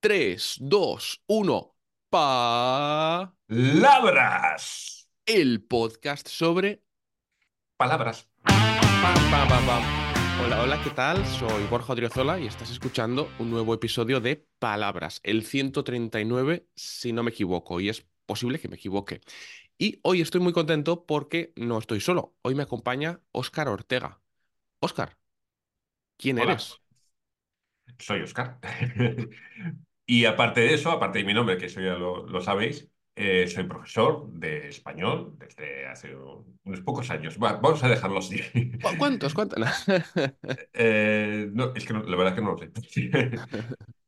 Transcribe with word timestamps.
3, 0.00 0.58
2, 0.60 1.22
1. 1.26 1.74
Pa. 2.08 3.34
Labras. 3.48 5.08
El 5.26 5.64
podcast 5.64 6.28
sobre. 6.28 6.84
Palabras. 7.76 8.28
Pam, 8.44 9.30
pam, 9.30 9.48
pam, 9.48 9.66
pam. 9.66 9.82
Hola, 10.44 10.62
hola, 10.62 10.80
¿qué 10.84 10.90
tal? 10.90 11.26
Soy 11.26 11.64
Borja 11.66 11.94
Odriozola 11.94 12.38
y 12.38 12.46
estás 12.46 12.70
escuchando 12.70 13.28
un 13.40 13.50
nuevo 13.50 13.74
episodio 13.74 14.20
de 14.20 14.46
Palabras, 14.60 15.20
el 15.24 15.44
139, 15.44 16.68
si 16.76 17.12
no 17.12 17.24
me 17.24 17.32
equivoco, 17.32 17.80
y 17.80 17.88
es 17.88 18.06
posible 18.24 18.60
que 18.60 18.68
me 18.68 18.76
equivoque. 18.76 19.20
Y 19.78 19.98
hoy 20.02 20.20
estoy 20.20 20.40
muy 20.40 20.52
contento 20.52 21.06
porque 21.06 21.52
no 21.56 21.76
estoy 21.76 22.00
solo. 22.00 22.36
Hoy 22.42 22.54
me 22.54 22.62
acompaña 22.62 23.20
Óscar 23.32 23.66
Ortega. 23.68 24.20
Óscar, 24.78 25.18
¿quién 26.16 26.38
Hola. 26.38 26.52
eres? 26.52 26.80
Soy 27.98 28.22
Oscar. 28.22 28.60
Y 30.08 30.26
aparte 30.26 30.62
de 30.62 30.74
eso, 30.74 30.90
aparte 30.92 31.20
de 31.20 31.24
mi 31.26 31.34
nombre, 31.34 31.58
que 31.58 31.66
eso 31.66 31.80
ya 31.82 31.94
lo, 31.94 32.26
lo 32.26 32.40
sabéis, 32.42 32.88
eh, 33.16 33.46
soy 33.48 33.64
profesor 33.64 34.30
de 34.32 34.68
español 34.70 35.34
desde 35.38 35.86
hace 35.86 36.16
un- 36.16 36.58
unos 36.64 36.82
pocos 36.82 37.10
años. 37.10 37.38
Va- 37.42 37.54
vamos 37.60 37.84
a 37.84 37.88
dejarlo 37.90 38.18
así. 38.20 38.40
¿Cu- 38.80 38.96
¿Cuántos? 38.98 39.34
¿Cuántos? 39.34 39.58
Eh, 40.72 41.48
no, 41.52 41.74
es 41.74 41.84
que 41.86 41.92
no- 41.92 42.02
la 42.04 42.16
verdad 42.16 42.32
es 42.34 42.38
que 42.40 42.44
no 42.44 42.52
lo 42.52 42.58
sé. 42.58 42.70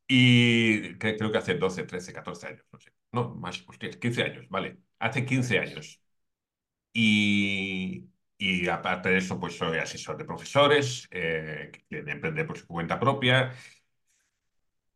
Y 0.08 0.98
que- 0.98 1.16
creo 1.16 1.32
que 1.32 1.38
hace 1.38 1.54
12, 1.56 1.84
13, 1.84 2.12
14 2.12 2.48
años, 2.48 2.64
no 2.72 2.80
sé. 2.80 2.92
No, 3.12 3.34
más, 3.36 3.64
hostias, 3.68 3.96
15 3.96 4.22
años, 4.24 4.46
vale. 4.50 4.78
Hace 5.00 5.24
15 5.26 5.58
años. 5.58 6.00
Y, 6.92 8.08
y 8.38 8.68
aparte 8.68 9.10
de 9.10 9.18
eso, 9.18 9.38
pues 9.40 9.56
soy 9.56 9.78
asesor 9.78 10.16
de 10.18 10.24
profesores, 10.24 11.08
eh, 11.12 11.70
que 11.72 11.84
quieren 11.88 12.08
emprender 12.10 12.46
por 12.46 12.58
su 12.58 12.66
cuenta 12.66 12.98
propia. 13.00 13.52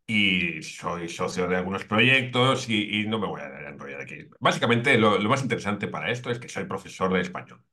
Y 0.07 0.63
soy 0.63 1.09
socio 1.09 1.49
de 1.49 1.57
algunos 1.57 1.85
proyectos 1.87 2.69
y, 2.69 3.01
y 3.01 3.07
no 3.07 3.19
me 3.19 3.27
voy 3.27 3.41
a 3.41 3.69
enrollar 3.69 4.03
aquí. 4.03 4.17
Básicamente, 4.39 4.99
lo, 4.99 5.19
lo 5.19 5.29
más 5.31 5.43
interesante 5.43 5.89
para 5.89 6.11
esto 6.11 6.31
es 6.31 6.39
que 6.39 6.49
soy 6.49 6.65
profesor 6.65 7.13
de 7.13 7.23
español. 7.23 7.65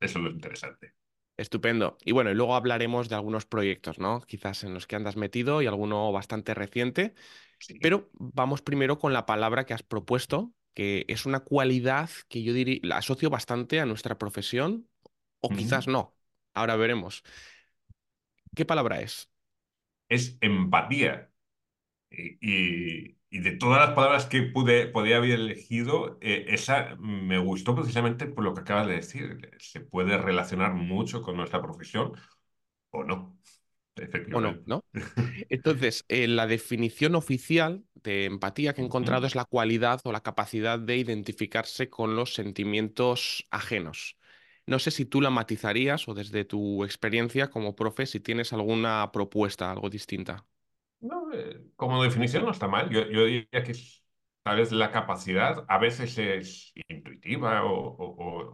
Eso 0.00 0.18
es 0.18 0.24
lo 0.24 0.30
interesante. 0.30 0.94
Estupendo. 1.36 1.98
Y 2.04 2.12
bueno, 2.12 2.30
y 2.30 2.34
luego 2.34 2.54
hablaremos 2.54 3.08
de 3.10 3.14
algunos 3.14 3.44
proyectos, 3.44 3.98
¿no? 3.98 4.22
Quizás 4.22 4.64
en 4.64 4.72
los 4.72 4.86
que 4.86 4.96
andas 4.96 5.16
metido 5.16 5.60
y 5.60 5.66
alguno 5.66 6.10
bastante 6.10 6.54
reciente. 6.54 7.14
Sí. 7.58 7.78
Pero 7.80 8.10
vamos 8.14 8.62
primero 8.62 8.98
con 8.98 9.12
la 9.12 9.26
palabra 9.26 9.66
que 9.66 9.74
has 9.74 9.82
propuesto, 9.82 10.52
que 10.74 11.04
es 11.08 11.26
una 11.26 11.40
cualidad 11.40 12.10
que 12.28 12.42
yo 12.42 12.52
diría, 12.54 12.80
la 12.82 12.98
asocio 12.98 13.30
bastante 13.30 13.80
a 13.80 13.86
nuestra 13.86 14.18
profesión, 14.18 14.88
o 15.40 15.50
quizás 15.50 15.88
no. 15.88 16.16
Ahora 16.54 16.76
veremos. 16.76 17.22
¿Qué 18.54 18.64
palabra 18.64 19.00
es? 19.00 19.30
Es 20.08 20.36
empatía. 20.40 21.30
Y, 22.10 22.38
y- 22.40 23.16
de 23.40 23.52
todas 23.52 23.80
las 23.86 23.94
palabras 23.94 24.24
que 24.26 24.42
pude, 24.42 24.86
podía 24.86 25.18
haber 25.18 25.32
elegido, 25.32 26.16
eh, 26.22 26.46
esa 26.48 26.96
me 26.98 27.38
gustó 27.38 27.74
precisamente 27.74 28.26
por 28.26 28.44
lo 28.44 28.54
que 28.54 28.60
acabas 28.62 28.86
de 28.88 28.94
decir. 28.96 29.50
Se 29.58 29.80
puede 29.80 30.16
relacionar 30.16 30.72
mucho 30.74 31.22
con 31.22 31.36
nuestra 31.36 31.60
profesión 31.62 32.12
o 32.90 33.04
no, 33.04 33.38
¿O 34.30 34.40
no? 34.40 34.60
¿No? 34.66 34.84
Entonces, 35.48 36.04
eh, 36.08 36.28
la 36.28 36.46
definición 36.46 37.14
oficial 37.14 37.84
de 37.94 38.24
empatía 38.26 38.74
que 38.74 38.82
he 38.82 38.84
encontrado 38.84 39.26
es 39.26 39.34
la 39.34 39.44
cualidad 39.44 40.00
o 40.04 40.12
la 40.12 40.22
capacidad 40.22 40.78
de 40.78 40.96
identificarse 40.96 41.90
con 41.90 42.16
los 42.16 42.34
sentimientos 42.34 43.46
ajenos. 43.50 44.16
No 44.66 44.78
sé 44.78 44.90
si 44.90 45.04
tú 45.06 45.20
la 45.20 45.30
matizarías 45.30 46.08
o 46.08 46.14
desde 46.14 46.44
tu 46.44 46.84
experiencia 46.84 47.50
como 47.50 47.76
profe, 47.76 48.06
si 48.06 48.20
tienes 48.20 48.52
alguna 48.52 49.10
propuesta, 49.12 49.70
algo 49.70 49.90
distinta. 49.90 50.44
No, 51.00 51.32
eh, 51.32 51.60
como 51.76 52.02
definición 52.02 52.44
no 52.44 52.50
está 52.52 52.68
mal. 52.68 52.90
Yo, 52.90 53.06
yo 53.08 53.24
diría 53.26 53.62
que 53.64 53.72
es 53.72 54.04
tal 54.42 54.56
vez 54.58 54.72
la 54.72 54.90
capacidad, 54.90 55.64
a 55.68 55.78
veces 55.78 56.16
es 56.18 56.72
intuitiva 56.88 57.64
o, 57.64 57.96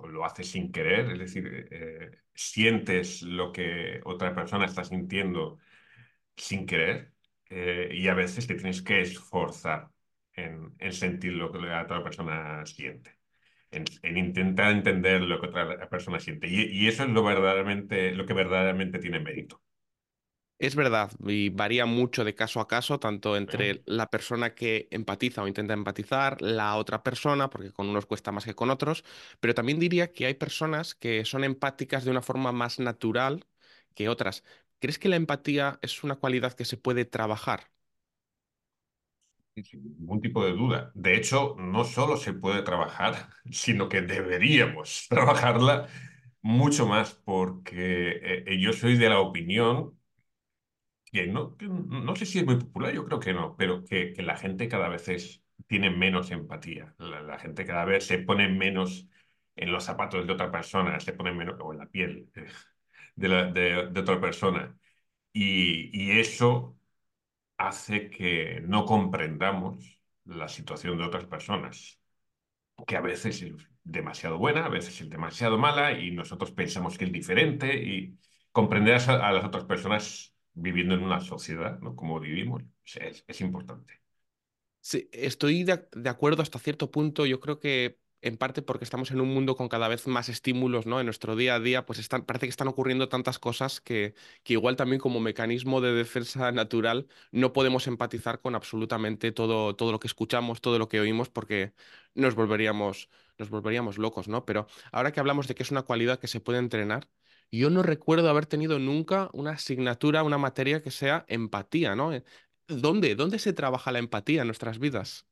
o- 0.03 0.09
lo 0.09 0.25
haces 0.25 0.51
sin 0.51 0.73
querer, 0.73 1.11
es 1.13 1.19
decir, 1.19 1.69
eh, 1.70 2.11
sientes 2.35 3.23
lo 3.23 3.52
que 3.52 4.01
otra 4.05 4.35
persona 4.35 4.64
está 4.67 4.85
sintiendo 4.85 5.58
sin 6.36 6.67
querer 6.67 7.13
eh, 7.51 7.91
y 7.95 8.08
a 8.08 8.14
veces 8.14 8.47
te 8.47 8.55
tienes 8.57 8.83
que 8.83 9.02
esforzar 9.02 9.91
en, 10.35 10.75
en 10.79 10.92
sentir 10.92 11.33
lo 11.35 11.52
que 11.52 11.58
la 11.61 11.83
otra 11.85 12.02
persona 12.05 12.64
siente, 12.67 13.19
en, 13.73 13.85
en 14.02 14.19
intentar 14.19 14.73
entender 14.73 15.23
lo 15.23 15.41
que 15.41 15.48
otra 15.48 15.89
persona 15.91 16.20
siente. 16.20 16.48
Y, 16.48 16.63
y 16.73 16.89
eso 16.89 17.05
es 17.05 17.11
lo 17.11 17.25
verdaderamente, 17.25 18.13
lo 18.14 18.27
que 18.27 18.35
verdaderamente 18.35 18.98
tiene 19.01 19.20
mérito. 19.20 19.63
Es 20.62 20.77
verdad, 20.77 21.11
y 21.27 21.48
varía 21.50 21.86
mucho 21.86 22.23
de 22.24 22.36
caso 22.36 22.61
a 22.61 22.68
caso, 22.68 23.00
tanto 23.00 23.36
entre 23.36 23.83
la 23.86 24.08
persona 24.11 24.55
que 24.55 24.86
empatiza 24.92 25.42
o 25.42 25.48
intenta 25.48 25.74
empatizar, 25.74 26.40
la 26.40 26.77
otra 26.77 27.02
persona, 27.02 27.50
porque 27.50 27.73
con 27.73 27.89
unos 27.89 28.06
cuesta 28.06 28.30
más 28.30 28.45
que 28.45 28.55
con 28.55 28.70
otros, 28.70 29.05
pero 29.40 29.55
también 29.55 29.80
diría 29.80 30.12
que 30.12 30.24
hay 30.27 30.34
personas 30.34 30.95
que 30.95 31.24
son 31.24 31.42
empáticas 31.42 32.05
de 32.05 32.12
una 32.12 32.22
forma 32.22 32.52
más 32.52 32.78
natural 32.78 33.45
que 33.96 34.08
otras. 34.08 34.45
¿Crees 34.78 35.01
que 35.01 35.08
la 35.08 35.17
empatía 35.17 35.80
es 35.83 36.05
una 36.05 36.14
cualidad 36.17 36.52
que 36.55 36.64
se 36.64 36.77
puede 36.77 37.05
trabajar? 37.06 37.70
Sin 39.55 39.83
ningún 39.98 40.20
tipo 40.22 40.45
de 40.45 40.52
duda. 40.52 40.90
De 40.95 41.14
hecho, 41.17 41.55
no 41.58 41.84
solo 41.84 42.17
se 42.17 42.33
puede 42.33 42.62
trabajar, 42.62 43.28
sino 43.51 43.89
que 43.89 44.01
deberíamos 44.02 45.06
trabajarla 45.11 45.89
mucho 46.42 46.86
más, 46.86 47.14
porque 47.14 48.11
eh, 48.12 48.45
eh, 48.46 48.61
yo 48.61 48.72
soy 48.72 48.96
de 48.96 49.08
la 49.11 49.20
opinión 49.20 49.98
que 51.12 51.27
no, 51.27 51.56
no 51.61 52.17
sé 52.17 52.27
si 52.27 52.39
es 52.40 52.46
muy 52.46 52.56
popular, 52.56 52.92
yo 52.95 53.05
creo 53.05 53.20
que 53.20 53.34
no, 53.34 53.56
pero 53.56 53.84
que, 53.84 54.12
que 54.14 54.23
la 54.23 54.36
gente 54.36 54.68
cada 54.68 54.89
vez 54.89 55.08
es, 55.08 55.42
tiene 55.67 55.90
menos 55.90 56.30
empatía. 56.30 56.95
La, 56.98 57.39
gente 57.39 57.67
cada 57.67 57.84
vez 57.84 58.06
se 58.06 58.18
pone 58.18 58.48
menos 58.48 59.08
en 59.56 59.72
los 59.72 59.84
zapatos 59.84 60.27
de 60.27 60.33
otra 60.33 60.51
persona, 60.51 60.98
se 61.01 61.12
pone 61.12 61.33
menos 61.33 61.56
o 61.61 61.72
en 61.72 61.78
la 61.80 61.86
piel 61.86 62.30
eh, 62.34 62.46
de, 63.17 63.28
de, 63.92 64.01
otra 64.01 64.20
persona. 64.20 64.77
Y, 65.33 65.90
y 65.92 66.18
eso 66.20 66.78
hace 67.58 68.11
que 68.11 68.61
no 68.67 68.84
comprendamos 68.86 70.01
la 70.24 70.48
situación 70.48 70.98
de 70.98 71.05
otras 71.05 71.27
personas, 71.27 72.01
que 72.86 72.96
a 72.96 73.01
veces 73.01 73.42
es 73.42 73.55
demasiado 73.84 74.39
buena, 74.39 74.67
a 74.67 74.68
veces 74.68 75.01
es 75.01 75.11
demasiado 75.11 75.58
mala 75.58 75.92
y 75.92 76.11
nosotros 76.12 76.52
pensamos 76.52 76.98
que 76.98 77.05
es 77.06 77.12
diferente 77.12 77.74
y 77.83 78.18
comprender 78.52 79.01
a 79.11 79.33
las 79.33 79.45
otras 79.45 79.64
personas 79.64 80.32
viviendo 80.55 80.95
en 80.95 81.02
una 81.02 81.20
sociedad, 81.20 81.79
¿no? 81.80 81.96
Como 81.96 82.20
vivimos, 82.20 82.63
es, 82.85 83.24
es 83.27 83.40
importante. 83.40 84.01
Sí, 84.80 85.08
estoy 85.13 85.63
de, 85.64 85.89
de 85.92 86.08
acuerdo 86.11 86.42
hasta 86.42 86.58
cierto 86.58 86.90
punto. 86.90 87.24
Yo 87.27 87.39
creo 87.40 87.61
que 87.61 88.01
en 88.20 88.36
parte 88.36 88.63
porque 88.63 88.85
estamos 88.85 89.11
en 89.11 89.20
un 89.20 89.29
mundo 89.33 89.57
con 89.57 89.68
cada 89.68 89.89
vez 89.89 90.07
más 90.08 90.29
estímulos, 90.29 90.86
¿no? 90.86 90.98
En 91.01 91.07
nuestro 91.07 91.36
día 91.36 91.55
a 91.57 91.61
día, 91.61 91.86
pues 91.86 91.98
están, 91.98 92.24
parece 92.24 92.46
que 92.46 92.51
están 92.51 92.68
ocurriendo 92.68 93.08
tantas 93.08 93.39
cosas 93.39 93.80
que, 93.80 94.14
que 94.42 94.52
igual 94.55 94.77
también 94.77 95.01
como 95.01 95.20
mecanismo 95.20 95.80
de 95.80 95.92
defensa 95.92 96.51
natural 96.52 97.07
no 97.30 97.52
podemos 97.52 97.86
empatizar 97.86 98.40
con 98.40 98.55
absolutamente 98.57 99.33
todo, 99.33 99.74
todo 99.77 99.92
lo 99.92 100.01
que 100.01 100.07
escuchamos, 100.08 100.61
todo 100.61 100.79
lo 100.79 100.89
que 100.89 101.01
oímos, 101.01 101.30
porque 101.30 101.74
nos 102.14 102.34
volveríamos, 102.34 103.08
nos 103.39 103.51
volveríamos 103.51 103.98
locos, 103.98 104.29
¿no? 104.29 104.45
Pero 104.45 104.67
ahora 104.92 105.13
que 105.13 105.20
hablamos 105.20 105.46
de 105.48 105.55
que 105.55 105.63
es 105.63 105.70
una 105.70 105.83
cualidad 105.83 106.19
que 106.20 106.29
se 106.29 106.40
puede 106.40 106.58
entrenar, 106.58 107.08
yo 107.52 107.70
no 107.70 107.83
recuerdo 107.83 108.29
haber 108.30 108.46
tenido 108.46 108.79
nunca 108.79 109.30
una 109.33 109.52
asignatura, 109.52 110.23
una 110.24 110.39
materia 110.39 110.83
que 110.83 110.90
sea 110.90 111.24
empatía, 111.29 111.95
¿no? 111.96 112.13
¿Dónde? 112.68 113.14
¿Dónde 113.14 113.39
se 113.39 113.52
trabaja 113.52 113.92
la 113.92 113.98
empatía 114.01 114.42
en 114.42 114.48
nuestras 114.48 114.79
vidas? 114.79 115.27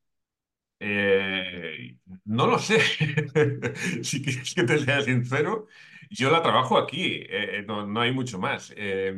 Eh, 0.83 1.99
no 2.25 2.47
lo 2.47 2.59
sé, 2.59 2.81
si 4.03 4.23
quieres 4.23 4.55
que 4.55 4.63
te 4.65 4.79
sea 4.79 5.03
sincero, 5.03 5.67
yo 6.11 6.31
la 6.31 6.43
trabajo 6.43 6.79
aquí, 6.79 7.23
eh, 7.29 7.63
no, 7.67 8.01
hay 8.01 8.13
mucho 8.13 8.39
más. 8.39 8.73
Eh, 8.77 9.15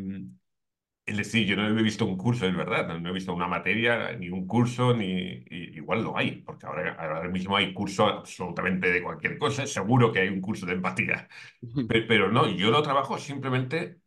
Es 1.13 1.19
decir, 1.19 1.47
yo 1.47 1.57
no 1.57 1.69
he 1.79 1.83
visto 1.83 2.07
un 2.07 2.17
curso, 2.17 2.47
es 2.47 2.57
verdad, 2.57 2.87
no, 2.89 2.99
no 2.99 3.11
he 3.11 3.13
visto 3.13 3.35
una 3.35 3.47
materia, 3.47 4.13
ni 4.15 4.31
un 4.31 4.47
curso, 4.47 4.95
ni 4.95 5.45
igual 5.51 6.03
lo 6.03 6.17
hay, 6.17 6.41
porque 6.43 6.65
ahora, 6.67 6.95
ahora 6.95 7.29
mismo 7.29 7.55
hay 7.57 7.75
curso 7.75 8.07
absolutamente 8.07 8.91
de 8.91 9.03
cualquier 9.03 9.37
cosa, 9.39 9.67
seguro 9.67 10.11
que 10.11 10.21
hay 10.21 10.29
un 10.29 10.41
curso 10.41 10.65
de 10.65 10.73
empatía, 10.75 11.29
Pe- 11.89 12.03
pero, 12.03 12.31
no, 12.33 12.49
yo 12.49 12.71
lo 12.71 12.83
trabajo 12.83 13.19
simplemente 13.19 14.01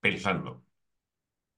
pensando 0.00 0.64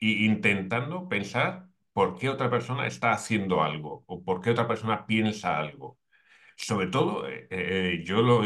e 0.01 0.09
intentando 0.31 1.09
pensar 1.09 1.69
por 1.93 2.19
qué 2.19 2.29
otra 2.31 2.51
persona 2.51 2.87
está 2.87 3.13
haciendo 3.13 3.63
algo 3.63 4.05
o 4.07 4.23
por 4.25 4.41
qué 4.41 4.51
otra 4.51 4.69
persona 4.69 5.07
piensa 5.07 5.59
algo. 5.59 5.99
Sobre 6.57 6.89
todo, 6.89 7.29
eh, 7.29 7.49
eh, 7.51 8.03
yo 8.07 8.23
lo 8.23 8.43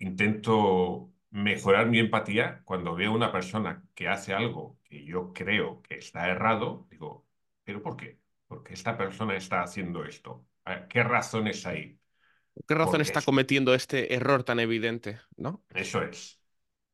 intento 0.00 1.12
mejorar 1.30 1.88
mi 1.88 2.00
empatía 2.00 2.62
cuando 2.64 2.94
veo 2.96 3.12
una 3.12 3.32
persona 3.32 3.84
que 3.94 4.08
hace 4.08 4.34
algo 4.34 4.77
que 4.88 5.04
yo 5.04 5.32
creo 5.32 5.82
que 5.82 5.96
está 5.96 6.28
errado, 6.28 6.86
digo, 6.90 7.26
¿pero 7.64 7.82
por 7.82 7.96
qué? 7.96 8.20
¿Por 8.46 8.62
qué 8.64 8.74
esta 8.74 8.96
persona 8.96 9.36
está 9.36 9.62
haciendo 9.62 10.04
esto? 10.04 10.46
¿Qué 10.88 11.02
razones 11.02 11.66
hay? 11.66 12.00
¿Qué 12.66 12.74
razón 12.74 13.00
Porque 13.00 13.00
está 13.00 13.22
es- 13.22 13.24
cometiendo 13.24 13.74
este 13.74 14.14
error 14.14 14.44
tan 14.44 14.60
evidente, 14.60 15.20
¿no? 15.36 15.64
eso 15.74 16.02
es. 16.02 16.40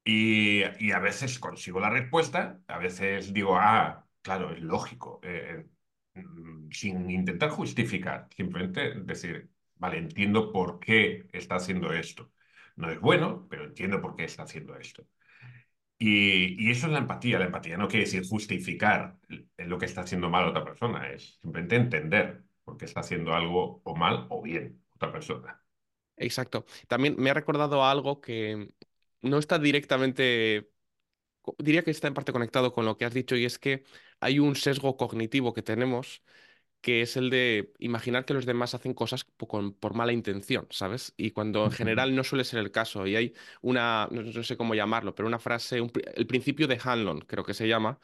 Y, 0.04 0.62
y 0.80 0.92
a 0.92 0.98
veces 1.00 1.38
consigo 1.38 1.80
la 1.80 1.90
respuesta, 1.90 2.60
a 2.68 2.78
veces 2.78 3.32
digo, 3.34 3.56
ah, 3.58 4.06
claro, 4.22 4.52
es 4.54 4.62
lógico. 4.62 5.20
eh, 5.22 5.66
mm, 6.14 6.70
sin 6.72 7.10
intentar 7.10 7.50
justificar, 7.50 8.28
simplemente 8.36 8.94
decir, 9.02 9.50
vale, 9.76 9.98
entiendo 9.98 10.52
por 10.52 10.80
qué 10.80 11.28
está 11.32 11.56
haciendo 11.56 11.92
esto. 11.94 12.32
No 12.76 12.90
es 12.90 13.00
bueno, 13.00 13.46
pero 13.50 13.64
entiendo 13.66 14.00
por 14.02 14.16
qué 14.16 14.24
está 14.24 14.44
haciendo 14.44 14.76
esto. 14.78 15.06
Y, 15.98 16.70
eso 16.70 16.86
es 16.86 16.92
la 16.92 16.98
empatía. 16.98 17.38
La 17.38 17.46
empatía 17.46 17.76
no 17.76 17.88
quiere 17.88 18.04
decir 18.04 18.26
justificar 18.28 19.18
lo 19.58 19.78
que 19.78 19.86
está 19.86 20.02
haciendo 20.02 20.28
mal 20.28 20.48
otra 20.48 20.64
persona, 20.64 21.10
es 21.10 21.38
simplemente 21.40 21.76
entender 21.76 22.44
por 22.64 22.76
qué 22.76 22.84
está 22.84 23.00
haciendo 23.00 23.34
algo 23.34 23.80
o 23.84 23.96
mal 23.96 24.26
o 24.30 24.42
bien 24.42 24.82
otra 24.94 25.12
persona. 25.12 25.62
Exacto. 26.16 26.64
También 26.88 27.16
me 27.18 27.30
ha 27.30 27.34
recordado 27.34 27.84
algo 27.84 28.20
que 28.20 28.72
no 29.20 29.38
está 29.38 29.58
directamente, 29.58 30.70
diría 31.58 31.82
que 31.82 31.90
está 31.90 32.08
en 32.08 32.14
parte 32.14 32.32
conectado 32.32 32.72
con 32.72 32.84
lo 32.84 32.96
que 32.96 33.04
has 33.04 33.14
dicho, 33.14 33.36
y 33.36 33.44
es 33.44 33.58
que 33.58 33.84
hay 34.20 34.38
un 34.38 34.56
sesgo 34.56 34.96
cognitivo 34.96 35.54
que 35.54 35.62
tenemos, 35.62 36.22
que 36.84 37.00
es 37.02 37.16
el 37.16 37.30
de 37.30 37.72
imaginar 37.78 38.26
que 38.26 38.34
los 38.34 38.44
demás 38.46 38.74
hacen 38.74 38.92
cosas 38.94 39.24
con- 39.24 39.72
por 39.74 39.94
mala 39.94 40.12
intención, 40.12 40.66
¿sabes? 40.70 41.14
Y 41.16 41.30
cuando 41.30 41.64
en 41.64 41.70
general 41.72 42.14
no 42.14 42.24
suele 42.24 42.44
ser 42.44 42.60
el 42.60 42.70
caso, 42.72 43.06
y 43.06 43.16
hay 43.16 43.34
una, 43.62 44.08
no, 44.10 44.22
no 44.22 44.42
sé 44.42 44.56
cómo 44.58 44.74
llamarlo, 44.74 45.14
pero 45.14 45.26
una 45.28 45.38
frase, 45.38 45.80
un 45.80 45.90
el 46.14 46.26
principio 46.26 46.68
de 46.68 46.78
Hanlon, 46.82 47.20
creo 47.22 47.44
que 47.44 47.54
se 47.54 47.68
llama, 47.68 48.00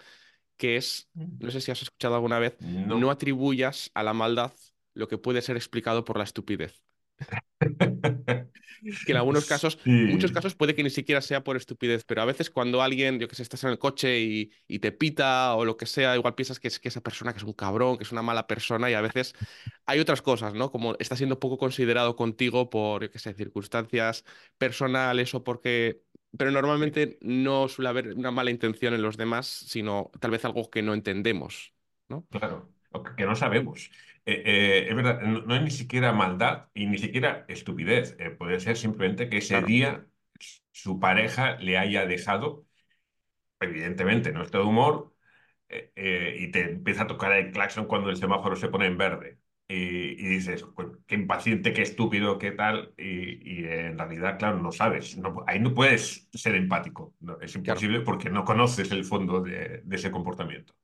que 0.56 0.76
es, 0.76 1.10
no 1.40 1.50
sé 1.50 1.60
si 1.60 1.70
has 1.72 1.82
escuchado 1.82 2.14
alguna 2.16 2.38
vez, 2.40 2.58
no 2.84 2.98
No. 2.98 3.10
atribuyas 3.10 3.90
a 3.94 4.02
la 4.04 4.14
maldad 4.14 4.52
lo 4.94 5.08
que 5.08 5.18
puede 5.18 5.42
ser 5.42 5.56
explicado 5.56 6.04
por 6.04 6.18
la 6.18 6.24
estupidez. 6.24 6.82
que 9.04 9.12
en 9.12 9.18
algunos 9.18 9.46
casos, 9.46 9.78
muchos 9.84 10.32
casos 10.32 10.54
puede 10.54 10.74
que 10.74 10.82
ni 10.82 10.90
siquiera 10.90 11.20
sea 11.20 11.42
por 11.42 11.56
estupidez, 11.56 12.04
pero 12.04 12.22
a 12.22 12.24
veces 12.24 12.50
cuando 12.50 12.82
alguien, 12.82 13.18
yo 13.18 13.28
que 13.28 13.34
sé, 13.34 13.42
estás 13.42 13.64
en 13.64 13.70
el 13.70 13.78
coche 13.78 14.20
y, 14.20 14.52
y 14.68 14.78
te 14.78 14.92
pita 14.92 15.54
o 15.54 15.64
lo 15.64 15.76
que 15.76 15.86
sea, 15.86 16.16
igual 16.16 16.34
piensas 16.34 16.60
que 16.60 16.68
es 16.68 16.78
que 16.78 16.88
esa 16.88 17.00
persona 17.00 17.32
que 17.32 17.38
es 17.38 17.44
un 17.44 17.52
cabrón, 17.52 17.96
que 17.96 18.04
es 18.04 18.12
una 18.12 18.22
mala 18.22 18.46
persona 18.46 18.90
y 18.90 18.94
a 18.94 19.00
veces 19.00 19.34
hay 19.86 20.00
otras 20.00 20.22
cosas, 20.22 20.54
¿no? 20.54 20.70
Como 20.70 20.96
está 20.98 21.16
siendo 21.16 21.38
poco 21.38 21.58
considerado 21.58 22.16
contigo 22.16 22.70
por, 22.70 23.02
yo 23.02 23.10
qué 23.10 23.18
sé, 23.18 23.34
circunstancias 23.34 24.24
personales 24.58 25.34
o 25.34 25.44
porque... 25.44 26.02
Pero 26.38 26.52
normalmente 26.52 27.18
no 27.22 27.66
suele 27.66 27.88
haber 27.88 28.14
una 28.14 28.30
mala 28.30 28.52
intención 28.52 28.94
en 28.94 29.02
los 29.02 29.16
demás, 29.16 29.46
sino 29.46 30.12
tal 30.20 30.30
vez 30.30 30.44
algo 30.44 30.70
que 30.70 30.80
no 30.80 30.94
entendemos, 30.94 31.74
¿no? 32.08 32.24
Claro, 32.30 32.70
o 32.92 33.02
que 33.02 33.16
que 33.16 33.26
no 33.26 33.34
sabemos. 33.34 33.90
Eh, 34.26 34.42
eh, 34.46 34.86
es 34.90 34.94
verdad, 34.96 35.20
no, 35.22 35.40
no 35.42 35.56
es 35.56 35.62
ni 35.62 35.70
siquiera 35.70 36.12
maldad 36.12 36.68
y 36.74 36.86
ni 36.86 36.98
siquiera 36.98 37.44
estupidez. 37.48 38.16
Eh, 38.18 38.30
puede 38.30 38.60
ser 38.60 38.76
simplemente 38.76 39.28
que 39.28 39.38
ese 39.38 39.62
Claro, 39.62 39.64
día 39.64 40.06
su 40.72 41.00
pareja 41.00 41.56
le 41.58 41.78
haya 41.78 42.06
dejado, 42.06 42.66
evidentemente, 43.60 44.32
no 44.32 44.42
está 44.42 44.58
de 44.58 44.64
humor, 44.64 45.14
y 45.96 46.50
te 46.50 46.62
empieza 46.72 47.04
a 47.04 47.06
tocar 47.06 47.32
el 47.32 47.52
claxon 47.52 47.86
cuando 47.86 48.10
el 48.10 48.16
semáforo 48.16 48.56
se 48.56 48.68
pone 48.68 48.86
en 48.86 48.98
verde. 48.98 49.38
Y, 49.68 49.74
y 49.76 50.28
dices, 50.28 50.64
"Pues, 50.74 50.88
qué 51.06 51.14
impaciente, 51.16 51.72
qué 51.72 51.82
estúpido, 51.82 52.38
qué 52.38 52.52
tal. 52.52 52.92
Y, 52.98 53.60
y 53.62 53.64
en 53.66 53.98
realidad, 53.98 54.38
claro, 54.38 54.58
no 54.60 54.72
sabes. 54.72 55.16
No, 55.18 55.44
ahí 55.46 55.60
no 55.60 55.74
puedes 55.74 56.28
ser 56.32 56.56
empático. 56.56 57.14
No, 57.20 57.40
es 57.40 57.54
claro. 57.62 57.84
imposible 57.84 58.00
porque 58.00 58.30
no 58.30 58.44
conoces 58.44 58.90
el 58.92 59.04
fondo 59.04 59.40
de 59.42 59.82
de 59.84 59.96
ese 59.96 60.10
comportamiento. 60.10 60.74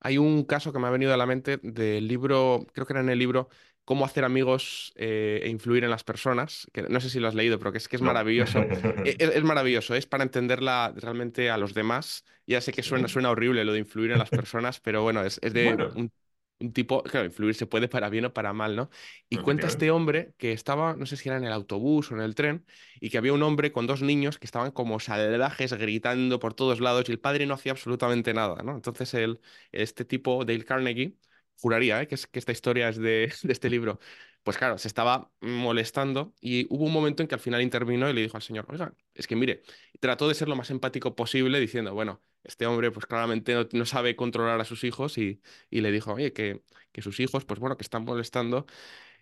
Hay 0.00 0.18
un 0.18 0.44
caso 0.44 0.72
que 0.72 0.78
me 0.78 0.86
ha 0.86 0.90
venido 0.90 1.12
a 1.14 1.16
la 1.16 1.26
mente 1.26 1.58
del 1.62 2.06
libro, 2.08 2.66
creo 2.72 2.86
que 2.86 2.92
era 2.92 3.00
en 3.00 3.08
el 3.10 3.18
libro 3.18 3.48
Cómo 3.84 4.04
hacer 4.04 4.24
amigos 4.24 4.92
eh, 4.96 5.40
e 5.44 5.48
influir 5.48 5.82
en 5.84 5.90
las 5.90 6.04
personas, 6.04 6.66
que 6.74 6.82
no 6.82 7.00
sé 7.00 7.08
si 7.08 7.20
lo 7.20 7.28
has 7.28 7.34
leído, 7.34 7.58
pero 7.58 7.72
que 7.72 7.78
es 7.78 7.88
que 7.88 7.96
es 7.96 8.02
No. 8.02 8.02
maravilloso. 8.02 8.68
E- 9.02 9.16
Es, 9.18 9.30
es 9.34 9.42
maravilloso, 9.44 9.94
es 9.94 10.06
para 10.06 10.24
entenderla 10.24 10.92
realmente 10.96 11.50
a 11.50 11.56
los 11.58 11.72
demás. 11.74 12.24
Ya 12.46 12.60
sé 12.60 12.72
que 12.74 12.82
suena, 12.82 13.08
suena 13.08 13.30
horrible 13.30 13.64
lo 13.64 13.72
de 13.72 13.78
influir 13.80 14.10
en 14.12 14.18
las 14.18 14.30
personas, 14.32 14.80
pero 14.80 15.02
bueno, 15.02 15.22
es, 15.24 15.38
es 15.42 15.54
de 15.54 15.76
Bueno, 15.76 15.90
un, 15.94 16.12
un 16.60 16.72
tipo, 16.72 17.02
claro, 17.04 17.26
influir 17.26 17.54
se 17.54 17.66
puede 17.66 17.88
para 17.88 18.08
bien 18.10 18.24
o 18.26 18.32
para 18.32 18.52
mal, 18.52 18.76
¿no? 18.76 18.90
Y 19.28 19.38
cuenta 19.38 19.66
este 19.66 19.90
hombre 19.90 20.34
que 20.38 20.52
estaba, 20.52 20.96
no 20.96 21.06
sé 21.06 21.16
si 21.16 21.28
era 21.28 21.38
en 21.38 21.44
el 21.44 21.52
autobús 21.52 22.10
o 22.10 22.14
en 22.14 22.20
el 22.20 22.34
tren, 22.34 22.64
y 23.00 23.10
que 23.10 23.18
había 23.18 23.32
un 23.32 23.42
hombre 23.42 23.72
con 23.72 23.86
dos 23.86 24.02
niños 24.02 24.38
que 24.38 24.46
estaban 24.46 24.72
como 24.72 25.00
salvajes 25.00 25.72
gritando 25.74 26.38
por 26.40 26.54
todos 26.54 26.80
lados 26.80 27.08
y 27.08 27.12
el 27.12 27.20
padre 27.20 27.46
no 27.46 27.54
hacía 27.54 27.72
absolutamente 27.72 28.34
nada, 28.34 28.62
¿no? 28.62 28.74
Entonces 28.74 29.14
él 29.14 29.40
este 29.72 30.04
tipo, 30.04 30.44
Dale 30.44 30.64
Carnegie, 30.64 31.16
juraría, 31.60 32.02
¿eh? 32.02 32.08
que, 32.08 32.14
es, 32.14 32.26
que 32.26 32.38
esta 32.38 32.52
historia 32.52 32.88
es 32.88 32.96
de, 32.98 33.32
de 33.42 33.52
este 33.52 33.70
libro, 33.70 33.98
pues 34.42 34.56
claro, 34.56 34.78
se 34.78 34.88
estaba 34.88 35.30
molestando 35.40 36.34
y 36.40 36.66
hubo 36.70 36.84
un 36.84 36.92
momento 36.92 37.22
en 37.22 37.28
que 37.28 37.34
al 37.34 37.40
final 37.40 37.62
intervino 37.62 38.08
y 38.08 38.12
le 38.12 38.22
dijo 38.22 38.36
al 38.36 38.42
señor, 38.42 38.66
oiga, 38.68 38.94
es 39.14 39.26
que 39.26 39.36
mire, 39.36 39.62
trató 40.00 40.28
de 40.28 40.34
ser 40.34 40.48
lo 40.48 40.56
más 40.56 40.70
empático 40.70 41.14
posible 41.14 41.60
diciendo, 41.60 41.94
bueno, 41.94 42.22
este 42.44 42.66
hombre 42.66 42.90
pues 42.90 43.06
claramente 43.06 43.54
no, 43.54 43.68
no 43.72 43.84
sabe 43.86 44.16
controlar 44.16 44.60
a 44.60 44.64
sus 44.64 44.84
hijos 44.84 45.18
y, 45.18 45.42
y 45.70 45.80
le 45.80 45.90
dijo, 45.92 46.14
oye, 46.14 46.32
que, 46.32 46.62
que 46.92 47.02
sus 47.02 47.20
hijos, 47.20 47.44
pues 47.44 47.60
bueno, 47.60 47.76
que 47.76 47.82
están 47.82 48.04
molestando 48.04 48.66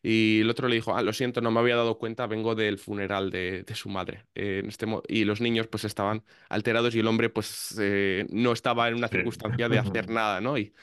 y 0.02 0.40
el 0.40 0.50
otro 0.50 0.68
le 0.68 0.76
dijo, 0.76 0.94
ah, 0.96 1.02
lo 1.02 1.12
siento, 1.12 1.40
no 1.40 1.50
me 1.50 1.60
había 1.60 1.76
dado 1.76 1.98
cuenta, 1.98 2.26
vengo 2.26 2.54
del 2.54 2.78
funeral 2.78 3.30
de, 3.30 3.62
de 3.64 3.74
su 3.74 3.88
madre. 3.88 4.26
Eh, 4.34 4.60
en 4.62 4.68
este 4.68 4.86
y 5.08 5.24
los 5.24 5.40
niños 5.40 5.66
pues 5.66 5.84
estaban 5.84 6.24
alterados 6.48 6.94
y 6.94 7.00
el 7.00 7.06
hombre 7.08 7.28
pues 7.28 7.74
eh, 7.80 8.26
no 8.30 8.52
estaba 8.52 8.88
en 8.88 8.94
una 8.94 9.08
circunstancia 9.08 9.68
de 9.68 9.78
hacer 9.80 10.08
nada, 10.08 10.40
¿no? 10.40 10.58
Y 10.58 10.74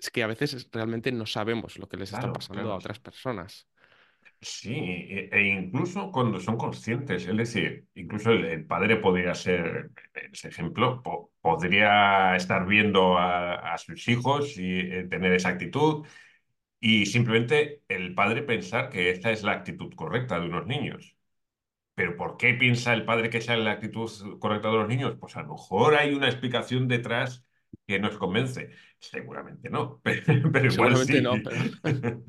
es 0.00 0.10
que 0.10 0.22
a 0.22 0.26
veces 0.26 0.68
realmente 0.72 1.12
no 1.12 1.26
sabemos 1.26 1.78
lo 1.78 1.88
que 1.88 1.96
les 1.96 2.12
está 2.12 2.28
Claro, 2.28 2.32
pasando 2.32 2.70
a 2.72 2.76
otras 2.76 2.98
personas. 3.00 3.68
Sí, 4.42 4.70
e, 4.72 5.28
e 5.32 5.40
incluso 5.48 6.10
cuando 6.10 6.40
son 6.40 6.56
conscientes, 6.56 7.26
es 7.26 7.36
decir, 7.36 7.86
incluso 7.94 8.30
el, 8.30 8.44
el 8.46 8.66
padre 8.66 8.96
podría 8.96 9.34
ser 9.34 9.90
ese 10.32 10.48
ejemplo, 10.48 11.02
po- 11.02 11.30
podría 11.42 12.36
estar 12.36 12.66
viendo 12.66 13.18
a, 13.18 13.74
a 13.74 13.78
sus 13.78 14.08
hijos 14.08 14.56
y 14.56 14.78
eh, 14.80 15.06
tener 15.10 15.34
esa 15.34 15.50
actitud 15.50 16.06
y 16.80 17.06
simplemente 17.06 17.82
el 17.88 18.14
padre 18.14 18.42
pensar 18.42 18.90
que 18.90 19.10
esta 19.10 19.30
es 19.32 19.42
la 19.44 19.52
actitud 19.52 19.94
correcta 19.94 20.40
de 20.40 20.46
unos 20.46 20.66
niños. 20.66 21.16
Pero 21.94 22.16
¿por 22.16 22.36
qué 22.36 22.54
piensa 22.54 22.94
el 22.94 23.04
padre 23.04 23.30
que 23.30 23.38
esa 23.38 23.54
es 23.54 23.60
la 23.60 23.72
actitud 23.72 24.38
correcta 24.38 24.68
de 24.70 24.74
los 24.76 24.88
niños? 24.88 25.16
Pues 25.20 25.36
a 25.36 25.42
lo 25.42 25.50
mejor 25.54 25.94
hay 25.96 26.14
una 26.14 26.28
explicación 26.28 26.88
detrás 26.88 27.44
que 27.90 28.00
nos 28.00 28.16
convence. 28.18 28.70
Seguramente 28.98 29.70
no, 29.70 30.00
pero, 30.04 30.50
pero 30.52 30.66
igual 30.66 30.96
Seguramente 30.96 31.12
sí. 31.12 31.22
no, 31.22 31.42
pero 31.42 31.60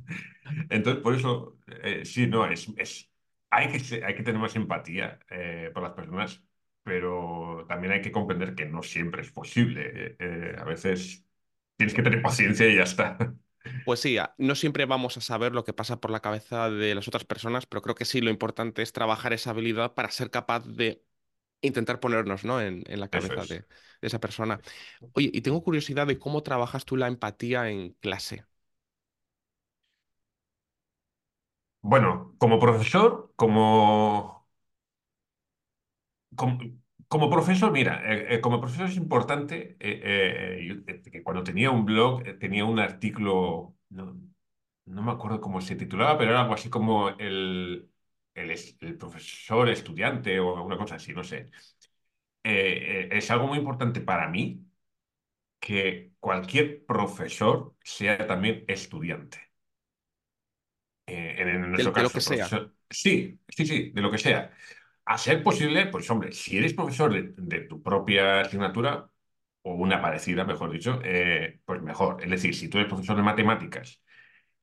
Entonces, 0.70 1.02
por 1.04 1.16
eso, 1.16 1.60
eh, 1.68 2.04
sí, 2.06 2.28
no, 2.28 2.46
es, 2.46 2.68
es, 2.78 3.12
hay 3.50 3.70
que, 3.72 4.04
hay 4.04 4.16
que 4.16 4.24
tener 4.24 4.42
más 4.42 4.56
empatía 4.56 5.20
eh, 5.30 5.72
por 5.74 5.84
las 5.84 5.94
personas, 5.94 6.44
pero 6.84 7.66
también 7.70 7.94
hay 7.94 8.02
que 8.02 8.12
comprender 8.12 8.56
que 8.56 8.66
no 8.66 8.84
siempre 8.84 9.22
es 9.22 9.32
posible. 9.32 10.16
Eh, 10.20 10.56
a 10.58 10.64
veces 10.66 11.26
tienes 11.78 11.94
que 11.96 12.04
tener 12.04 12.22
paciencia 12.22 12.68
y 12.68 12.76
ya 12.78 12.84
está. 12.84 13.18
pues 13.84 14.00
sí, 14.00 14.18
no 14.38 14.56
siempre 14.56 14.86
vamos 14.86 15.18
a 15.18 15.22
saber 15.22 15.54
lo 15.54 15.64
que 15.64 15.74
pasa 15.74 16.00
por 16.00 16.12
la 16.12 16.22
cabeza 16.22 16.70
de 16.70 16.96
las 16.96 17.08
otras 17.08 17.26
personas, 17.26 17.66
pero 17.66 17.82
creo 17.82 17.96
que 17.96 18.06
sí 18.06 18.22
lo 18.22 18.30
importante 18.30 18.82
es 18.82 18.94
trabajar 18.94 19.34
esa 19.34 19.52
habilidad 19.52 19.94
para 19.94 20.12
ser 20.12 20.30
capaz 20.32 20.66
de 20.68 21.04
intentar 21.62 22.00
ponernos, 22.00 22.44
¿no? 22.46 22.62
en, 22.62 22.84
en 22.88 23.00
la 23.00 23.10
cabeza 23.10 23.46
de, 23.46 23.56
es. 23.56 23.66
de 24.02 24.08
esa 24.08 24.20
persona. 24.20 24.62
Oye, 25.14 25.30
y 25.34 25.42
tengo 25.42 25.64
curiosidad 25.64 26.08
de 26.08 26.20
cómo 26.20 26.44
trabajas 26.44 26.86
tú 26.86 26.98
la 26.98 27.08
empatía 27.08 27.70
en 27.70 27.92
clase. 28.02 28.46
Bueno, 31.82 32.36
como 32.40 32.60
profesor, 32.60 33.32
como 33.36 34.48
Como, 36.36 36.60
como 37.08 37.30
profesor, 37.30 37.72
mira, 37.72 38.02
eh, 38.14 38.36
eh, 38.36 38.42
como 38.42 38.60
profesor 38.62 38.88
es 38.88 38.96
importante 38.98 39.76
eh, 39.80 40.58
eh, 40.60 40.66
yo, 41.14 41.24
cuando 41.24 41.44
tenía 41.44 41.70
un 41.72 41.86
blog 41.86 42.24
tenía 42.40 42.64
un 42.66 42.80
artículo, 42.80 43.76
no, 43.90 44.18
no 44.86 45.04
me 45.04 45.12
acuerdo 45.12 45.42
cómo 45.42 45.62
se 45.62 45.76
titulaba, 45.78 46.18
pero 46.18 46.32
era 46.32 46.42
algo 46.44 46.54
así 46.56 46.70
como 46.72 47.10
el, 47.12 47.91
el, 48.36 48.52
es- 48.52 48.78
el 48.82 48.98
profesor 48.98 49.70
estudiante 49.70 50.40
o 50.40 50.56
alguna 50.58 50.78
cosa 50.78 50.96
así, 50.96 51.14
no 51.14 51.24
sé. 51.24 51.50
Eh, 52.44 53.10
eh, 53.14 53.18
es 53.18 53.32
algo 53.32 53.48
muy 53.48 53.60
importante 53.60 54.02
para 54.02 54.28
mí 54.30 54.66
que 55.60 56.14
cualquier 56.20 56.86
profesor 56.86 57.76
sea 57.84 58.28
también 58.28 58.66
estudiante. 58.68 59.40
Eh, 61.06 61.36
en, 61.40 61.48
en 61.50 61.72
De, 61.76 61.84
nuestro 61.84 61.94
de 61.94 62.02
lo 62.02 62.12
que 62.12 62.20
caso, 62.20 62.22
sea. 62.22 62.52
profesor. 62.52 62.74
Sí, 62.90 63.40
sí, 63.48 63.66
sí, 63.66 63.92
de 63.92 64.02
lo 64.02 64.12
que 64.12 64.18
sea. 64.18 64.52
A 65.06 65.18
ser 65.18 65.44
posible, 65.44 65.88
pues 65.88 66.10
hombre, 66.10 66.32
si 66.34 66.58
eres 66.58 66.74
profesor 66.74 67.14
de, 67.14 67.34
de 67.38 67.62
tu 67.68 67.82
propia 67.82 68.42
asignatura, 68.42 69.10
o 69.64 69.76
una 69.76 70.02
parecida, 70.02 70.44
mejor 70.46 70.72
dicho, 70.72 71.00
pues 71.66 71.82
mejor. 71.82 72.24
Es 72.24 72.30
decir, 72.32 72.56
si 72.56 72.70
tú 72.70 72.78
eres 72.80 72.90
profesor 72.90 73.16
de 73.18 73.24
matemáticas 73.24 74.02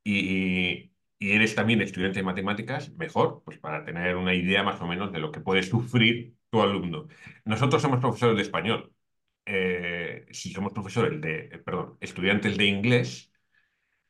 y, 0.04 0.92
y 1.18 1.32
eres 1.32 1.54
también 1.54 1.80
estudiante 1.82 2.20
de 2.20 2.24
matemáticas, 2.24 2.90
mejor, 2.96 3.42
pues 3.44 3.58
para 3.58 3.84
tener 3.84 4.16
una 4.16 4.34
idea 4.34 4.62
más 4.62 4.80
o 4.80 4.86
menos 4.86 5.12
de 5.12 5.18
lo 5.20 5.32
que 5.32 5.40
puede 5.40 5.62
sufrir 5.62 6.34
tu 6.50 6.62
alumno. 6.62 7.08
Nosotros 7.44 7.82
somos 7.82 8.00
profesores 8.00 8.36
de 8.36 8.42
español. 8.42 8.92
Eh, 9.46 10.26
si 10.32 10.52
somos 10.52 10.72
profesores 10.72 11.20
de, 11.20 11.60
perdón, 11.64 11.96
estudiantes 12.00 12.56
de 12.58 12.66
inglés, 12.66 13.32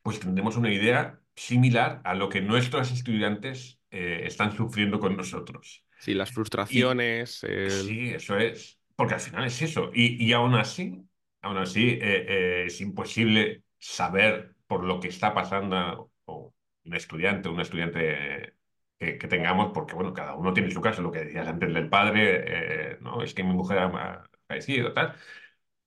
pues 0.01 0.19
tendremos 0.19 0.57
una 0.57 0.71
idea 0.73 1.19
similar 1.35 2.01
a 2.03 2.15
lo 2.15 2.29
que 2.29 2.41
nuestros 2.41 2.91
estudiantes 2.91 3.79
eh, 3.91 4.23
están 4.25 4.55
sufriendo 4.55 4.99
con 4.99 5.15
nosotros. 5.17 5.85
Sí, 5.97 6.13
las 6.13 6.31
Y 6.67 6.97
frustraciones, 7.11 7.43
el... 7.43 7.97
sí, 7.97 8.11
eso 8.11 8.37
es, 8.37 8.79
porque 8.95 9.15
al 9.15 9.19
final 9.21 9.45
es 9.45 9.61
eso. 9.61 9.91
Y, 9.93 10.23
y 10.25 10.33
aún 10.33 10.55
así, 10.55 11.03
aún 11.41 11.57
así 11.57 11.89
eh, 11.91 11.99
eh, 12.01 12.65
es 12.67 12.81
imposible 12.81 13.63
saber. 13.79 14.55
por 14.67 14.83
lo 14.83 14.99
que 14.99 15.07
está 15.09 15.33
pasando 15.33 16.11
o 16.25 16.53
un 16.89 16.95
estudiante, 16.95 17.49
un 17.49 17.59
estudiante 17.61 18.55
que, 18.99 19.17
que 19.17 19.27
tengamos, 19.27 19.71
porque 19.73 19.95
bueno, 19.95 20.13
cada 20.13 20.35
uno 20.35 20.53
tiene 20.53 20.71
su 20.71 20.81
caso, 20.81 21.01
lo 21.01 21.11
que 21.11 21.19
decías 21.25 21.47
antes 21.47 21.73
del 21.73 21.89
padre, 21.89 22.93
eh, 22.93 22.97
no, 23.01 23.21
es 23.23 23.33
que 23.33 23.43
mi 23.43 23.53
mujer 23.53 23.79
ha 23.79 24.29
fallecido, 24.47 24.93
tal. 24.93 25.15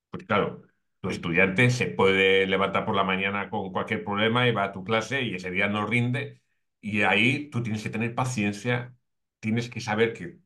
Pues 0.09 0.25
claro, 0.25 0.63
tu 1.01 1.09
estudiante 1.09 1.69
se 1.71 1.87
puede 1.87 2.45
levantar 2.47 2.85
por 2.85 2.95
la 2.95 3.03
mañana 3.03 3.49
con 3.49 3.71
cualquier 3.71 4.03
problema 4.05 4.47
y 4.47 4.51
va 4.53 4.65
a 4.65 4.71
tu 4.73 4.83
clase 4.83 5.21
y 5.23 5.35
ese 5.35 5.51
día 5.51 5.67
no 5.69 5.85
rinde. 5.87 6.41
Y 6.81 7.01
ahí 7.03 7.49
tú 7.49 7.63
tienes 7.63 7.83
que 7.83 7.89
tener 7.89 8.15
paciencia, 8.15 8.95
tienes 9.39 9.69
que 9.69 9.81
saber 9.81 10.13
que 10.13 10.39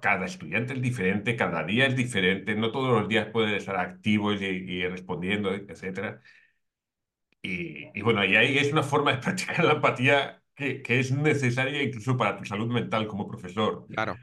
cada 0.00 0.26
estudiante 0.26 0.74
es 0.74 0.82
diferente, 0.82 1.36
cada 1.36 1.62
día 1.64 1.86
es 1.86 1.96
diferente, 1.96 2.54
no 2.54 2.72
todos 2.72 2.90
los 3.00 3.08
días 3.08 3.28
pueden 3.32 3.54
estar 3.54 3.76
activos 3.76 4.40
y, 4.40 4.44
y 4.46 4.86
respondiendo, 4.88 5.52
etcétera. 5.54 6.20
Y, 7.42 7.98
y 7.98 8.02
bueno, 8.02 8.24
y 8.24 8.36
ahí 8.36 8.58
es 8.58 8.72
una 8.72 8.82
forma 8.82 9.12
de 9.12 9.18
practicar 9.22 9.64
la 9.64 9.74
empatía 9.74 10.42
que, 10.54 10.82
que 10.82 11.00
es 11.00 11.12
necesaria 11.12 11.82
incluso 11.82 12.16
para 12.16 12.36
tu 12.36 12.44
salud 12.44 12.68
mental 12.68 13.06
como 13.06 13.28
profesor. 13.28 13.86
Claro, 13.90 14.20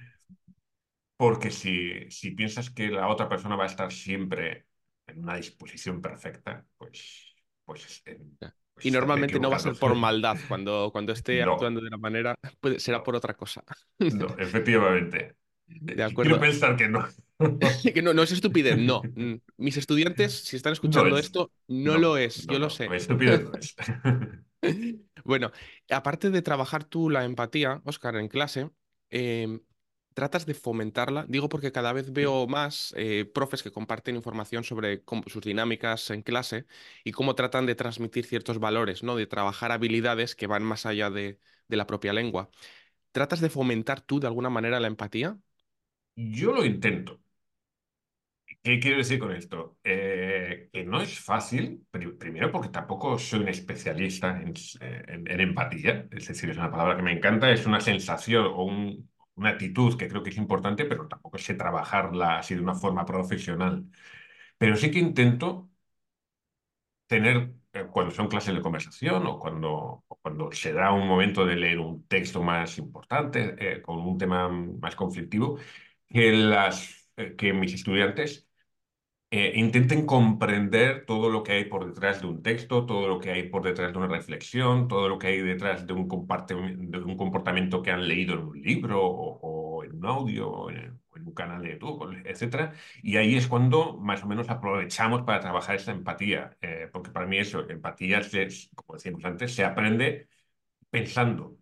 Porque 1.17 1.49
si, 1.51 2.09
si 2.11 2.31
piensas 2.31 2.69
que 2.69 2.89
la 2.89 3.07
otra 3.07 3.29
persona 3.29 3.55
va 3.55 3.63
a 3.63 3.67
estar 3.67 3.91
siempre 3.91 4.67
en 5.07 5.19
una 5.23 5.35
disposición 5.37 6.01
perfecta, 6.01 6.65
pues, 6.77 7.33
pues, 7.65 8.03
pues 8.73 8.85
Y 8.85 8.91
normalmente 8.91 9.39
no 9.39 9.49
va 9.49 9.57
a 9.57 9.59
ser 9.59 9.77
por 9.77 9.95
maldad. 9.95 10.39
Cuando, 10.45 10.89
cuando 10.91 11.11
esté 11.13 11.41
No, 11.41 11.43
actuando 11.43 11.81
de 11.81 11.89
la 11.89 11.97
manera, 11.97 12.35
puede- 12.59 12.79
será 12.79 13.03
por 13.03 13.15
otra 13.15 13.33
cosa. 13.35 13.63
no, 14.09 14.35
efectivamente. 14.37 15.37
De 15.67 16.03
Eh, 16.07 16.17
Quiero 16.19 16.39
acuerdo. 16.39 16.39
pensar 16.39 16.75
que 16.77 16.87
no. 16.89 17.07
Que 17.93 18.01
no, 18.01 18.13
no 18.13 18.23
es 18.23 18.31
estupidez, 18.31 18.77
no. 18.77 19.01
Mm. 19.15 19.35
Mis 19.57 19.77
estudiantes, 19.77 20.33
si 20.33 20.55
están 20.55 20.73
No 20.73 20.79
escuchando 20.79 21.17
es. 21.17 21.25
esto, 21.25 21.51
no 21.67 21.97
lo 21.97 22.17
es, 22.17 22.45
yo 22.47 22.59
lo 22.59 22.69
sé. 22.69 22.85
Estupidez 22.95 23.43
no 23.43 23.53
es. 23.57 23.75
Bueno, 25.23 25.51
aparte 25.89 26.29
de 26.29 26.41
trabajar 26.41 26.83
tú 26.83 27.09
la 27.09 27.25
empatía, 27.25 27.81
Oscar, 27.85 28.15
en 28.17 28.27
clase, 28.27 28.69
em, 29.09 29.61
tratas 30.13 30.45
de 30.45 30.53
fomentarla. 30.53 31.25
Digo 31.27 31.49
porque 31.49 31.71
cada 31.71 31.93
vez 31.93 32.11
veo 32.13 32.47
más 32.47 32.93
eh, 32.97 33.25
profes 33.33 33.63
que 33.63 33.71
comparten 33.71 34.15
información 34.15 34.63
sobre 34.63 35.03
cómo- 35.03 35.23
sus 35.27 35.43
dinámicas 35.43 36.09
en 36.11 36.21
clase 36.21 36.65
y 37.03 37.11
cómo 37.11 37.35
tratan 37.35 37.65
de 37.65 37.75
transmitir 37.75 38.25
ciertos 38.25 38.59
valores, 38.59 39.03
¿no? 39.03 39.15
De 39.15 39.27
trabajar 39.27 39.71
habilidades 39.71 40.35
que 40.35 40.47
van 40.47 40.63
más 40.63 40.85
allá 40.85 41.09
de, 41.09 41.39
de 41.67 41.77
la 41.77 41.87
propia 41.87 42.13
lengua. 42.13 42.49
¿Tratas 43.13 43.41
de 43.41 43.49
fomentar 43.49 44.01
tú 44.01 44.19
de 44.19 44.27
alguna 44.27 44.49
manera 44.51 44.79
la 44.79 44.87
empatía? 44.87 45.39
Yo 46.17 46.51
lo 46.51 46.65
intento. 46.65 47.21
¿Qué 48.65 48.79
quiero 48.79 48.97
decir 48.97 49.19
con 49.19 49.31
esto? 49.31 49.77
Eh, 49.83 50.69
que 50.73 50.83
no 50.83 50.99
es 50.99 51.19
fácil, 51.19 51.85
pri- 51.91 52.13
primero 52.13 52.51
porque 52.51 52.69
tampoco 52.69 53.19
soy 53.19 53.41
un 53.41 53.49
especialista 53.49 54.41
en, 54.41 54.53
empatía, 55.39 56.07
es 56.11 56.27
decir, 56.27 56.49
es 56.49 56.57
una 56.57 56.71
palabra 56.71 56.95
que 56.97 57.03
me 57.03 57.11
encanta, 57.11 57.51
es 57.51 57.65
una 57.67 57.79
sensación 57.79 58.45
o 58.47 58.63
un- 58.63 59.07
una 59.35 59.49
actitud 59.51 59.95
que 59.97 60.07
creo 60.07 60.23
que 60.23 60.31
es 60.31 60.37
importante, 60.37 60.85
pero 60.85 61.07
tampoco 61.07 61.37
sé 61.37 61.53
trabajarla 61.53 62.39
así 62.39 62.55
de 62.55 62.61
una 62.61 62.73
forma 62.73 63.05
profesional. 63.05 63.85
Pero 64.57 64.75
sí 64.77 64.91
que 64.91 64.99
intento 64.99 65.69
tener, 67.07 67.53
eh, 67.73 67.85
cuando 67.91 68.11
son 68.13 68.27
clases 68.27 68.55
de 68.55 68.61
conversación 68.61 69.25
o 69.27 69.39
cuando, 69.39 70.03
cuando 70.21 70.51
se 70.51 70.73
da 70.73 70.91
un 70.91 71.07
momento 71.07 71.45
de 71.45 71.55
leer 71.55 71.79
un 71.79 72.07
texto 72.07 72.41
más 72.43 72.77
importante, 72.77 73.55
eh, 73.59 73.81
con 73.81 73.99
un 73.99 74.17
tema 74.17 74.49
más 74.49 74.95
conflictivo, 74.95 75.57
que, 76.07 76.31
las, 76.31 77.09
que 77.37 77.53
mis 77.53 77.73
estudiantes 77.73 78.44
eh, 79.31 79.53
intenten 79.55 80.05
comprender 80.05 81.05
todo 81.05 81.29
lo 81.29 81.43
que 81.43 81.53
hay 81.53 81.65
por 81.65 81.85
detrás 81.85 82.21
de 82.21 82.27
un 82.27 82.41
texto, 82.43 82.85
todo 82.85 83.07
lo 83.07 83.19
que 83.19 83.31
hay 83.31 83.49
por 83.49 83.63
detrás 83.63 83.91
de 83.91 83.97
una 83.97 84.07
reflexión, 84.07 84.87
todo 84.87 85.09
lo 85.09 85.19
que 85.19 85.27
hay 85.27 85.41
detrás 85.41 85.85
de 85.87 85.93
un, 85.93 86.07
comportamiento 86.07 87.81
que 87.81 87.91
han 87.91 88.07
leído 88.07 88.33
en 88.35 88.39
un 88.39 88.61
libro 88.61 89.01
o, 89.05 89.83
en 89.83 89.93
un 89.95 90.05
audio 90.05 90.49
o 90.49 90.69
en, 90.69 90.99
un 91.15 91.33
canal 91.33 91.61
de 91.63 91.71
YouTube, 91.73 92.21
etcétera. 92.25 92.73
Y 93.01 93.17
ahí 93.17 93.35
es 93.35 93.47
cuando 93.47 93.97
más 93.97 94.23
o 94.23 94.27
menos 94.27 94.49
aprovechamos 94.49 95.23
para 95.23 95.39
trabajar 95.39 95.75
esta 95.75 95.91
empatía, 95.91 96.57
eh, 96.61 96.89
porque 96.91 97.09
para 97.11 97.25
mí 97.25 97.37
eso, 97.37 97.67
empatía, 97.69 98.21
se- 98.23 98.47
como 98.75 98.95
decíamos 98.95 99.23
antes, 99.25 99.53
se 99.55 99.63
aprende 99.65 100.27
pensando. 100.89 101.57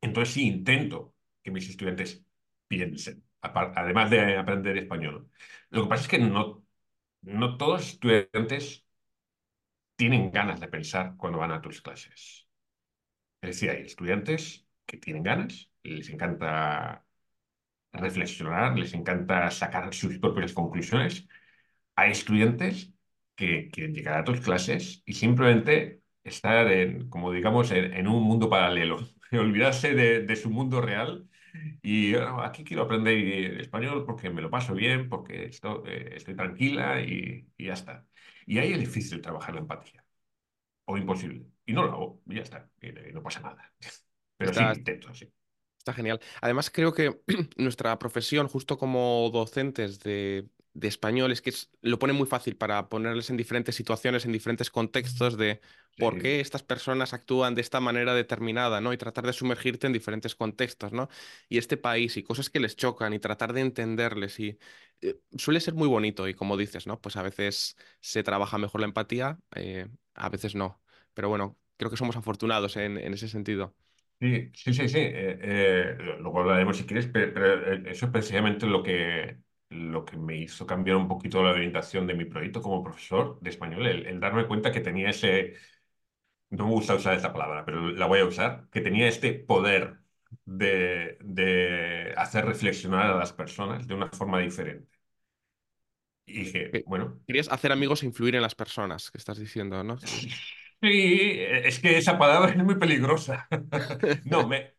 Entonces 0.00 0.34
sí 0.34 0.46
intento 0.46 1.14
que 1.42 1.50
mis 1.50 1.68
estudiantes 1.68 2.24
piensen, 2.68 3.24
además 3.40 4.10
de 4.10 4.36
aprender 4.36 4.76
español. 4.78 5.30
Lo 5.70 5.84
que 5.84 5.88
pasa 5.88 6.02
es 6.04 6.08
que 6.08 6.18
no 6.18 6.61
no 7.22 7.56
todos 7.56 7.80
los 7.80 7.88
estudiantes 7.92 8.84
tienen 9.96 10.30
ganas 10.30 10.60
de 10.60 10.68
pensar 10.68 11.16
cuando 11.16 11.38
van 11.38 11.52
a 11.52 11.60
tus 11.62 11.80
clases. 11.82 12.48
Es 13.40 13.50
decir, 13.50 13.70
hay 13.70 13.82
estudiantes 13.82 14.66
que 14.86 14.98
tienen 14.98 15.22
ganas, 15.22 15.70
les 15.82 16.08
encanta 16.10 17.04
reflexionar, 17.92 18.78
les 18.78 18.94
encanta 18.94 19.50
sacar 19.50 19.92
sus 19.94 20.18
propias 20.18 20.52
conclusiones. 20.54 21.28
Hay 21.96 22.12
estudiantes 22.12 22.92
que 23.36 23.68
quieren 23.70 23.94
llegar 23.94 24.18
a 24.18 24.24
tus 24.24 24.40
clases 24.40 25.02
y 25.06 25.14
simplemente 25.14 26.02
estar 26.24 26.70
en, 26.70 27.08
como 27.10 27.32
digamos, 27.32 27.70
en, 27.72 28.06
un 28.08 28.22
mundo 28.24 28.50
paralelo, 28.50 28.98
olvidarse 29.32 29.94
de 29.94 30.36
su 30.36 30.50
mundo 30.50 30.80
real 30.80 31.28
y 31.82 32.14
"Ah, 32.16 32.44
aquí 32.46 32.64
quiero 32.64 32.84
aprender 32.84 33.60
español 33.60 34.04
porque 34.06 34.30
me 34.30 34.42
lo 34.42 34.50
paso 34.50 34.74
bien, 34.74 35.08
porque 35.08 35.44
esto- 35.46 35.84
eh, 35.86 36.12
estoy 36.16 36.34
tranquila 36.36 37.00
y, 37.02 37.48
y 37.56 37.66
ya 37.66 37.74
está. 37.74 38.06
Y 38.46 38.58
ahí 38.58 38.72
es 38.72 38.80
difícil 38.80 39.20
trabajar 39.22 39.54
la 39.54 39.60
empatía, 39.60 40.04
o 40.86 40.96
imposible. 40.98 41.46
Y 41.66 41.72
no 41.74 41.84
lo 41.84 41.92
hago, 41.92 42.22
y 42.28 42.36
ya 42.36 42.42
está, 42.42 42.70
y, 42.80 42.88
y 43.10 43.12
no 43.12 43.22
pasa 43.22 43.40
nada. 43.40 43.72
Pero 44.36 44.52
sí, 44.54 44.64
intento, 44.72 45.12
sí. 45.14 45.32
Está 45.78 45.92
genial. 45.94 46.20
Además, 46.40 46.70
creo 46.70 46.92
que 46.94 47.20
nuestra 47.56 47.98
profesión, 47.98 48.46
justo 48.48 48.78
como 48.78 49.28
docentes 49.32 49.98
de, 50.00 50.48
de 50.74 50.88
español, 50.88 51.32
es 51.32 51.42
que 51.42 51.50
es- 51.50 51.70
lo 51.82 51.98
pone 51.98 52.12
muy 52.12 52.26
fácil 52.26 52.56
para 52.56 52.88
ponerles 52.88 53.30
en 53.30 53.36
diferentes 53.36 53.74
situaciones, 53.76 54.24
en 54.24 54.32
diferentes 54.32 54.70
contextos 54.70 55.36
de 55.36 55.60
por 55.98 56.18
Sí, 56.18 56.18
qué 56.18 56.40
estas 56.40 56.62
personas 56.62 57.12
actúan 57.12 57.54
de 57.54 57.60
esta 57.60 57.78
manera 57.80 58.14
determinada, 58.14 58.80
¿no? 58.80 58.92
Y 58.92 58.96
tratar 58.98 59.24
de 59.26 59.32
sumergirte 59.32 59.86
en 59.86 59.92
diferentes 59.92 60.34
contextos, 60.34 60.92
¿no? 60.92 61.08
Y 61.48 61.58
este 61.58 61.76
país 61.76 62.16
y 62.16 62.22
cosas 62.24 62.50
que 62.50 62.58
les 62.60 62.74
chocan 62.76 63.12
y 63.12 63.18
tratar 63.20 63.52
de 63.52 63.60
entenderles 63.60 64.40
y 64.40 64.58
eh, 65.00 65.20
suele 65.36 65.60
ser 65.60 65.74
muy 65.74 65.88
bonito 65.88 66.28
y 66.28 66.34
como 66.34 66.56
dices, 66.56 66.86
¿no? 66.86 67.00
Pues 67.00 67.16
a 67.16 67.22
veces 67.22 67.76
se 68.00 68.22
trabaja 68.22 68.58
mejor 68.58 68.80
la 68.80 68.86
empatía, 68.86 69.38
eh, 69.54 69.88
a 70.14 70.28
veces 70.28 70.54
no. 70.54 70.80
Pero 71.14 71.28
bueno, 71.28 71.58
creo 71.76 71.90
que 71.90 71.96
somos 71.96 72.16
afortunados 72.16 72.76
en 72.76 72.98
en 72.98 73.14
ese 73.14 73.28
sentido. 73.28 73.74
sí, 74.20 74.50
sí, 74.54 74.72
sí. 74.74 74.88
sí. 74.88 74.98
Eh, 75.00 75.96
luego 76.20 76.40
hablaremos 76.40 76.76
si 76.76 76.84
quieres, 76.86 77.06
pe- 77.06 77.28
pero, 77.28 77.72
eso 77.90 78.06
es 78.06 78.12
precisamente 78.12 78.66
lo 78.66 78.82
que, 78.82 79.38
lo 79.92 80.04
que 80.04 80.16
me 80.16 80.36
hizo 80.38 80.66
cambiar 80.66 80.96
un 80.96 81.08
poquito 81.08 81.42
la 81.42 81.50
orientación 81.50 82.06
de 82.06 82.14
mi 82.14 82.24
proyecto 82.24 82.62
como 82.62 82.82
profesor 82.82 83.38
de 83.40 83.50
español, 83.50 83.86
el, 83.86 84.06
el 84.06 84.20
darme 84.20 84.46
cuenta 84.48 84.72
que 84.72 84.80
tenía 84.80 85.10
ese 85.10 85.54
no 86.50 86.66
me 86.66 86.72
gusta 86.72 86.94
usar 86.94 87.14
esta 87.14 87.32
palabra, 87.32 87.64
pero 87.64 87.90
la 87.90 88.06
voy 88.06 88.20
a 88.20 88.26
usar, 88.26 88.68
que 88.70 88.80
tenía 88.80 89.08
este 89.08 89.32
poder 89.34 89.98
de, 90.44 91.16
de 91.20 92.14
hacer 92.16 92.44
reflexionar 92.44 93.06
a 93.10 93.16
las 93.16 93.32
personas 93.32 93.86
de 93.86 93.94
una 93.94 94.08
forma 94.10 94.38
diferente. 94.40 94.88
Y 96.24 96.44
dije, 96.44 96.82
bueno, 96.86 97.20
querías 97.26 97.48
hacer 97.48 97.72
amigos 97.72 98.02
e 98.02 98.06
influir 98.06 98.36
en 98.36 98.42
las 98.42 98.54
personas, 98.54 99.10
que 99.10 99.18
estás 99.18 99.38
diciendo, 99.38 99.82
¿no? 99.82 99.98
Sí. 99.98 100.28
sí, 100.80 101.36
es 101.38 101.80
que 101.80 101.98
esa 101.98 102.18
palabra 102.18 102.50
es 102.52 102.56
muy 102.64 102.76
peligrosa. 102.76 103.48
No, 104.24 104.46
me, 104.46 104.74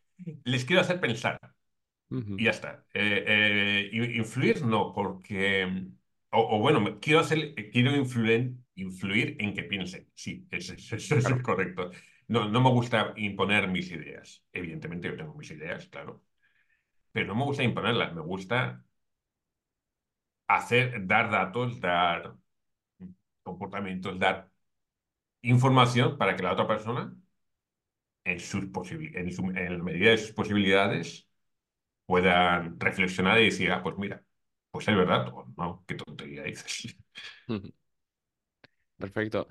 les 0.46 0.66
quiero 0.66 0.82
hacer 0.82 1.00
pensar 1.00 1.40
Y 2.36 2.46
ya 2.46 2.52
está. 2.52 2.86
Eh, 2.94 3.24
eh, 3.28 3.90
influir 4.16 4.66
no, 4.66 4.92
porque, 4.94 5.66
o, 6.32 6.58
o 6.58 6.60
bueno, 6.60 7.00
quiero 7.00 7.20
hacer, 7.20 7.54
quiero 7.72 7.96
influir, 7.96 8.56
influir 8.76 9.38
en 9.40 9.54
que 9.54 9.64
piensen. 9.64 10.10
Sí, 10.16 10.48
eso, 10.52 10.74
eso- 10.74 10.96
eso 10.96 11.34
es 11.36 11.42
correcto. 11.42 11.92
No, 12.28 12.50
no 12.50 12.62
me 12.62 12.70
gusta 12.72 13.14
imponer 13.18 13.68
mis 13.68 13.92
ideas. 13.92 14.44
Evidentemente 14.52 15.08
yo 15.10 15.16
tengo 15.18 15.36
mis 15.36 15.52
ideas, 15.52 15.88
claro. 15.88 16.24
pero 17.12 17.28
no 17.28 17.36
me 17.36 17.46
gusta 17.46 17.64
imponerlas, 17.64 18.14
me 18.16 18.22
gusta 18.22 18.84
hacer, 20.48 21.06
dar 21.08 21.30
datos, 21.30 21.80
dar 21.82 22.36
comportamientos, 23.44 24.20
dar 24.20 24.50
información 25.44 26.18
para 26.20 26.36
que 26.36 26.44
la 26.44 26.54
otra 26.54 26.68
persona, 26.68 27.16
en, 28.24 28.40
sus 28.40 28.66
posibi- 28.72 29.12
en, 29.16 29.32
su- 29.32 29.44
en 29.52 29.78
la 29.78 29.84
medida 29.84 30.12
de 30.12 30.18
sus 30.18 30.32
posibilidades, 30.32 31.28
puedan 32.06 32.80
reflexionar 32.80 33.40
y 33.42 33.46
decir, 33.46 33.72
ah, 33.72 33.82
pues 33.84 33.98
mira, 33.98 34.24
pues 34.72 34.88
es 34.88 34.96
verdad, 34.96 35.32
no, 35.58 35.84
qué 35.88 35.96
tontería 35.96 36.44
dices. 36.44 36.96
Perfecto. 38.98 39.48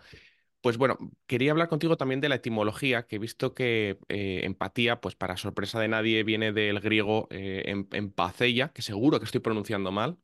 Pues 0.63 0.79
bueno, 0.79 0.99
quería 1.27 1.53
hablar 1.53 1.69
contigo 1.69 1.97
también 1.97 2.21
de 2.21 2.29
la 2.29 2.37
etimología, 2.37 3.07
que 3.07 3.17
he 3.17 3.19
visto 3.21 3.55
que 3.55 3.99
eh, 4.09 4.43
empatía, 4.45 5.01
pues 5.01 5.17
para 5.17 5.37
sorpresa 5.37 5.81
de 5.81 5.89
nadie, 5.89 6.25
viene 6.25 6.53
del 6.53 6.81
griego 6.81 7.29
eh, 7.31 7.65
em- 7.67 7.89
que 8.75 8.83
seguro 8.83 9.19
que 9.21 9.27
estoy 9.27 9.41
pronunciando 9.41 9.93
mal, 9.93 10.19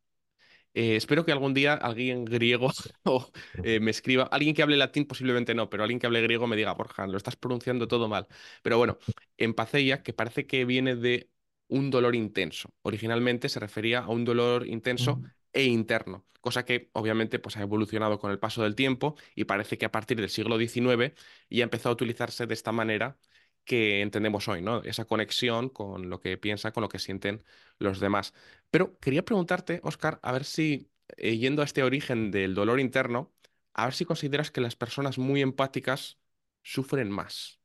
Eh, 0.74 0.96
espero 0.96 1.24
que 1.26 1.32
algún 1.32 1.54
día 1.54 1.74
alguien 1.74 2.24
griego 2.26 2.70
o, 3.04 3.30
eh, 3.62 3.80
me 3.80 3.90
escriba, 3.92 4.24
alguien 4.24 4.54
que 4.54 4.62
hable 4.62 4.76
latín 4.76 5.06
posiblemente 5.06 5.54
no, 5.54 5.70
pero 5.70 5.84
alguien 5.84 6.00
que 6.00 6.06
hable 6.06 6.22
griego 6.22 6.46
me 6.48 6.56
diga, 6.56 6.74
Borja, 6.74 7.06
lo 7.08 7.16
estás 7.18 7.36
pronunciando 7.36 7.88
todo 7.88 8.08
mal. 8.08 8.28
Pero 8.62 8.78
bueno, 8.78 8.98
empatheia, 9.38 10.02
que 10.02 10.12
parece 10.14 10.46
que 10.46 10.64
viene 10.66 10.96
de 10.96 11.30
un 11.68 11.90
dolor 11.90 12.14
intenso. 12.14 12.74
Originalmente 12.82 13.48
se 13.48 13.60
refería 13.60 14.00
a 14.00 14.08
un 14.08 14.24
dolor 14.24 14.66
intenso 14.66 15.22
e 15.52 15.64
interno, 15.64 16.26
cosa 16.40 16.64
que 16.64 16.90
obviamente 16.92 17.38
pues, 17.38 17.56
ha 17.56 17.62
evolucionado 17.62 18.18
con 18.18 18.30
el 18.30 18.38
paso 18.38 18.62
del 18.62 18.74
tiempo 18.74 19.16
y 19.34 19.44
parece 19.44 19.78
que 19.78 19.86
a 19.86 19.92
partir 19.92 20.18
del 20.20 20.30
siglo 20.30 20.58
XIX 20.58 21.14
ya 21.50 21.64
empezó 21.64 21.88
a 21.88 21.92
utilizarse 21.92 22.46
de 22.46 22.54
esta 22.54 22.72
manera 22.72 23.18
que 23.64 24.00
entendemos 24.00 24.48
hoy, 24.48 24.62
¿no? 24.62 24.82
Esa 24.82 25.04
conexión 25.04 25.68
con 25.68 26.08
lo 26.10 26.20
que 26.20 26.38
piensan, 26.38 26.72
con 26.72 26.82
lo 26.82 26.88
que 26.88 26.98
sienten 26.98 27.44
los 27.78 28.00
demás. 28.00 28.32
Pero 28.70 28.98
quería 28.98 29.24
preguntarte, 29.24 29.80
Oscar, 29.84 30.18
a 30.22 30.32
ver 30.32 30.44
si, 30.44 30.90
eh, 31.16 31.36
yendo 31.36 31.62
a 31.62 31.64
este 31.66 31.82
origen 31.82 32.30
del 32.30 32.54
dolor 32.54 32.80
interno, 32.80 33.32
a 33.74 33.84
ver 33.84 33.94
si 33.94 34.04
consideras 34.06 34.50
que 34.50 34.60
las 34.62 34.76
personas 34.76 35.18
muy 35.18 35.42
empáticas 35.42 36.18
sufren 36.62 37.10
más 37.10 37.60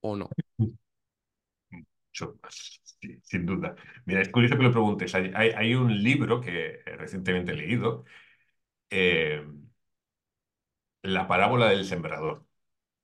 o 0.00 0.16
no. 0.16 0.30
Mucho 1.70 2.38
más, 2.42 2.81
sí, 3.02 3.20
sin 3.24 3.46
duda. 3.46 3.74
Mira, 4.06 4.22
es 4.22 4.28
curioso 4.30 4.56
que 4.56 4.62
lo 4.64 4.72
preguntes. 4.72 5.14
Hay, 5.14 5.32
hay- 5.34 5.50
hay 5.50 5.74
un 5.74 6.02
libro 6.02 6.40
que 6.40 6.82
eh, 6.86 6.96
recientemente 6.96 7.52
he 7.52 7.56
leído, 7.56 8.04
eh, 8.90 9.44
La 11.02 11.28
parábola 11.28 11.68
del 11.68 11.84
sembrador. 11.84 12.44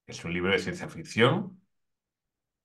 Es 0.06 0.24
un 0.24 0.32
libro 0.34 0.52
de 0.52 0.58
ciencia 0.60 0.88
ficción 0.90 1.60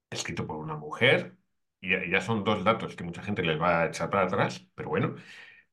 escrito 0.09 0.45
por 0.47 0.57
una 0.57 0.75
mujer. 0.75 1.37
Y 1.81 1.91
ya, 1.91 1.99
ya 2.09 2.21
son 2.21 2.43
dos 2.43 2.63
datos 2.63 2.95
que 2.95 3.03
mucha 3.03 3.21
gente 3.23 3.43
les 3.43 3.59
va 3.61 3.81
a 3.83 3.85
echar 3.87 4.09
para 4.09 4.25
atrás, 4.25 4.65
pero 4.75 4.89
bueno. 4.89 5.15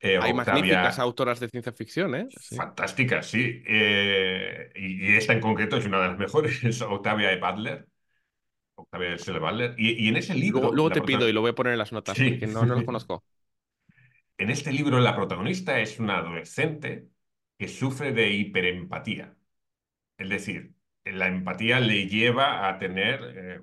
Eh, 0.00 0.18
Hay 0.18 0.32
magníficas 0.34 0.98
Octavia, 0.98 1.00
autoras 1.00 1.40
de 1.40 1.48
ciencia 1.48 1.72
ficción, 1.72 2.14
¿eh? 2.14 2.28
Sí. 2.36 2.56
fantástica, 2.56 3.22
sí. 3.22 3.62
Eh, 3.66 4.70
y, 4.74 5.12
y 5.12 5.16
esta 5.16 5.32
en 5.32 5.40
concreto 5.40 5.76
es 5.76 5.86
una 5.86 6.00
de 6.02 6.08
las 6.08 6.18
mejores, 6.18 6.62
es 6.64 6.82
Octavia 6.82 7.32
E. 7.32 7.40
Butler. 7.40 7.88
Octavia. 8.82 9.16
Butler. 9.40 9.74
Y, 9.78 10.04
y 10.06 10.08
en 10.08 10.16
ese 10.16 10.34
Luego, 10.34 10.70
libro, 10.70 10.72
luego 10.72 10.90
la 10.90 10.92
te 10.92 11.02
pido 11.02 11.28
y 11.28 11.32
lo 11.32 11.40
voy 11.40 11.50
a 11.50 11.54
poner 11.54 11.72
en 11.74 11.78
las 11.78 11.92
notas 11.92 12.18
Sí. 12.18 12.22
porque 12.22 12.46
no, 12.46 12.66
no 12.66 12.74
los 12.74 12.84
conozco. 12.84 13.24
En 14.38 14.50
este 14.50 14.72
libro, 14.72 15.00
la 15.00 15.14
protagonista 15.16 15.80
es 15.80 15.98
una 16.00 16.18
adolescente 16.18 17.08
que 17.58 17.68
sufre 17.68 18.12
de 18.12 18.30
hiperempatía. 18.32 19.36
Es 20.18 20.28
decir, 20.30 20.74
la 21.04 21.28
empatía 21.28 21.80
le 21.80 22.08
lleva 22.08 22.68
a 22.68 22.78
tener, 22.78 23.20
eh, 23.36 23.62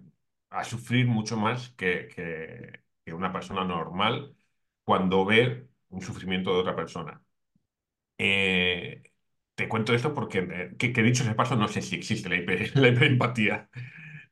a 0.51 0.63
sufrir 0.65 1.07
mucho 1.07 1.37
más 1.37 1.71
que, 1.71 2.07
que- 2.09 2.81
que 3.05 3.13
una 3.13 3.33
persona 3.33 3.65
normal 3.65 4.35
cuando 4.83 5.25
ve 5.25 5.67
un 5.89 6.01
sufrimiento 6.01 6.53
de 6.53 6.59
otra 6.61 6.75
persona. 6.75 7.23
Eh, 8.17 9.03
te 9.55 9.67
cuento 9.69 9.93
esto 9.93 10.13
porque, 10.13 10.39
eh, 10.39 10.75
que, 10.77 10.93
que 10.93 11.03
dicho 11.03 11.23
ese 11.23 11.35
paso, 11.35 11.55
no 11.55 11.67
sé 11.67 11.81
si 11.81 11.95
existe 11.95 12.29
la, 12.29 12.35
hiper- 12.37 12.73
la 12.75 12.89
hiperempatía. 12.89 13.69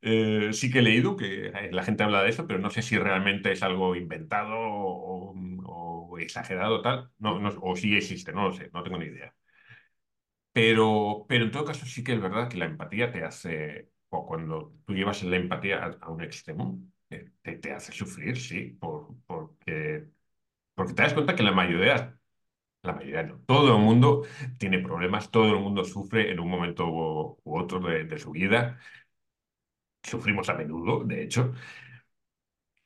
Eh, 0.08 0.52
sí 0.54 0.70
que 0.72 0.80
he 0.80 0.82
leído 0.84 1.16
que 1.18 1.48
eh, 1.48 1.70
la 1.72 1.84
gente 1.84 2.04
habla 2.04 2.22
de 2.24 2.30
eso, 2.30 2.46
pero 2.46 2.60
no 2.60 2.70
sé 2.70 2.82
si 2.84 2.98
realmente 2.98 3.52
es 3.52 3.64
algo 3.64 3.96
inventado 3.96 4.54
o, 4.58 5.34
o 5.66 6.18
exagerado 6.20 6.82
tal. 6.82 7.12
No, 7.18 7.40
no, 7.40 7.50
o 7.62 7.76
si 7.76 7.96
existe, 7.96 8.32
no 8.32 8.44
lo 8.50 8.54
sé, 8.54 8.70
no 8.74 8.84
tengo 8.84 8.98
ni 9.00 9.06
idea. 9.08 9.36
Pero, 10.52 11.26
pero 11.28 11.44
en 11.46 11.52
todo 11.52 11.66
caso 11.66 11.86
sí 11.86 12.04
que 12.04 12.14
es 12.14 12.22
verdad 12.22 12.50
que 12.50 12.58
la 12.58 12.66
empatía 12.66 13.12
te 13.12 13.24
hace, 13.24 13.90
o 14.10 14.26
cuando 14.26 14.74
tú 14.86 14.94
llevas 14.94 15.22
la 15.24 15.36
empatía 15.36 15.84
a, 15.84 15.88
a 16.02 16.10
un 16.10 16.22
extremo, 16.24 16.80
te, 17.10 17.32
te 17.58 17.72
hace 17.74 17.92
sufrir, 17.92 18.38
sí, 18.40 18.70
por, 18.80 19.16
porque, 19.28 20.06
porque 20.76 20.94
te 20.94 21.04
das 21.04 21.14
cuenta 21.14 21.36
que 21.36 21.44
la 21.44 21.52
mayoría, 21.54 22.20
la 22.84 22.94
mayoría 22.94 23.24
no, 23.24 23.40
todo 23.48 23.78
el 23.78 23.84
mundo 23.84 24.24
tiene 24.60 24.80
problemas, 24.80 25.32
todo 25.32 25.50
el 25.54 25.60
mundo 25.62 25.86
sufre 25.86 26.32
en 26.32 26.40
un 26.42 26.50
momento 26.50 26.88
u, 26.88 27.40
u 27.44 27.60
otro 27.60 27.80
de, 27.82 28.06
de 28.06 28.20
su 28.20 28.32
vida, 28.32 28.80
sufrimos 30.06 30.50
a 30.50 30.54
menudo, 30.56 31.04
de 31.04 31.24
hecho, 31.24 31.54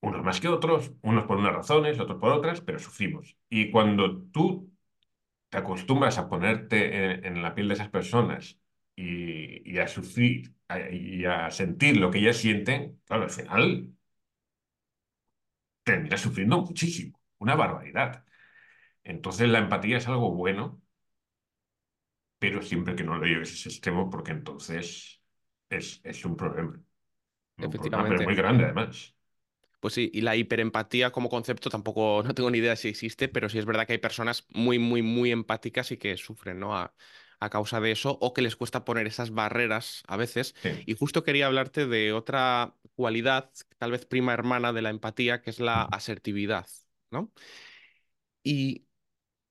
unos 0.02 0.24
más 0.24 0.40
que 0.40 0.48
otros, 0.48 0.92
unos 1.01 1.25
por 1.25 1.38
unas 1.38 1.53
razones, 1.53 2.00
otros 2.00 2.20
por 2.20 2.32
otras, 2.32 2.62
pero 2.62 2.79
sufrimos. 2.79 3.38
Y 3.50 3.72
cuando 3.72 4.22
tú 4.32 4.72
te 5.50 5.58
acostumbras 5.60 6.18
a 6.20 6.29
ponerte 6.29 7.27
en, 7.27 7.42
la 7.44 7.55
piel 7.55 7.70
de 7.70 7.75
esas 7.75 7.90
personas 7.90 8.60
y, 8.96 9.77
a 9.79 9.88
sufrir 9.88 10.53
a- 10.70 10.79
y 10.92 11.25
a 11.25 11.51
sentir 11.51 11.98
lo 11.98 12.12
que 12.12 12.20
ellas 12.20 12.38
sienten, 12.38 13.01
claro, 13.05 13.24
al 13.25 13.32
final 13.32 13.90
terminas 15.84 16.22
sufriendo 16.22 16.62
muchísimo, 16.62 17.20
una 17.40 17.55
barbaridad. 17.55 18.24
Entonces 19.03 19.50
la 19.50 19.60
empatía 19.60 19.98
es 20.00 20.08
algo 20.10 20.32
bueno, 20.36 20.82
pero 22.40 22.62
siempre 22.62 22.96
que 22.96 23.03
no 23.03 23.18
lo 23.18 23.25
lleves 23.25 23.66
a 23.66 23.70
extremo, 23.70 24.10
porque 24.10 24.32
entonces 24.32 25.22
es, 25.70 26.01
es 26.03 26.25
un 26.25 26.36
problema. 26.38 26.82
Pero 27.59 27.69
Efectivamente. 27.69 28.25
muy 28.25 28.35
grande 28.35 28.63
además. 28.65 29.15
Pues 29.79 29.93
sí, 29.93 30.11
y 30.13 30.22
la 30.22 30.35
hiperempatía 30.35 31.11
como 31.11 31.29
concepto 31.29 31.69
tampoco 31.69 32.22
no 32.25 32.33
tengo 32.33 32.51
ni 32.51 32.57
idea 32.57 32.75
si 32.75 32.89
existe, 32.89 33.27
pero 33.29 33.50
sí 33.50 33.57
es 33.59 33.65
verdad 33.65 33.87
que 33.87 33.93
hay 33.93 34.00
personas 34.00 34.45
muy, 34.50 34.77
muy, 34.79 35.01
muy 35.01 35.31
empáticas 35.31 35.91
y 35.91 35.98
que 35.98 36.17
sufren, 36.17 36.59
¿no? 36.59 36.75
A, 36.77 36.93
a 37.39 37.50
causa 37.50 37.79
de 37.79 37.91
eso 37.91 38.17
o 38.22 38.33
que 38.33 38.41
les 38.41 38.55
cuesta 38.57 38.83
poner 38.83 39.07
esas 39.07 39.31
barreras 39.31 40.03
a 40.07 40.17
veces. 40.17 40.55
Sí. 40.63 40.69
Y 40.85 40.95
justo 40.95 41.24
quería 41.24 41.45
hablarte 41.48 41.87
de 41.87 42.11
otra 42.13 42.75
cualidad, 42.95 43.51
tal 43.77 43.91
vez 43.91 44.05
prima 44.05 44.33
hermana 44.33 44.74
de 44.74 44.81
la 44.81 44.89
empatía, 44.89 45.41
que 45.41 45.50
es 45.51 45.59
la 45.61 45.83
asertividad, 45.83 46.67
¿no? 47.11 47.31
Y 48.43 48.85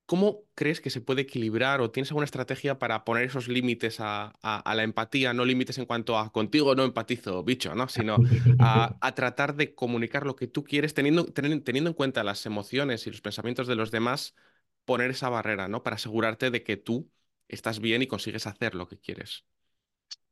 ¿Cómo 0.09 0.45
crees 0.55 0.81
que 0.81 0.89
se 0.89 1.01
puede 1.01 1.21
equilibrar 1.21 1.81
o 1.81 1.91
tienes 1.91 2.09
alguna 2.09 2.25
estrategia 2.25 2.79
para 2.79 3.05
poner 3.05 3.25
esos 3.25 3.47
límites 3.47 3.97
a, 3.99 4.33
la 4.41 4.81
empatía? 4.81 5.35
No 5.35 5.45
límites 5.45 5.77
en 5.77 5.85
cuanto 5.85 6.17
a 6.17 6.31
contigo 6.31 6.73
no 6.73 6.83
empatizo, 6.83 7.43
bicho, 7.43 7.75
¿no? 7.75 7.87
Sino 7.89 8.17
a, 8.57 9.13
tratar 9.13 9.55
de 9.55 9.75
comunicar 9.75 10.25
lo 10.25 10.35
que 10.35 10.47
tú 10.47 10.63
quieres, 10.63 10.95
teniendo, 10.95 11.27
en 11.35 11.93
cuenta 11.93 12.23
las 12.23 12.43
emociones 12.47 13.05
y 13.05 13.11
los 13.11 13.21
pensamientos 13.21 13.67
de 13.67 13.75
los 13.75 13.91
demás, 13.91 14.35
poner 14.83 15.11
esa 15.11 15.29
barrera, 15.29 15.67
¿no? 15.67 15.83
Para 15.83 15.97
asegurarte 15.97 16.49
de 16.49 16.63
que 16.63 16.75
tú 16.75 17.07
estás 17.47 17.79
bien 17.79 18.01
y 18.01 18.07
consigues 18.07 18.47
hacer 18.47 18.73
lo 18.73 18.87
que 18.87 18.97
quieres. 18.97 19.45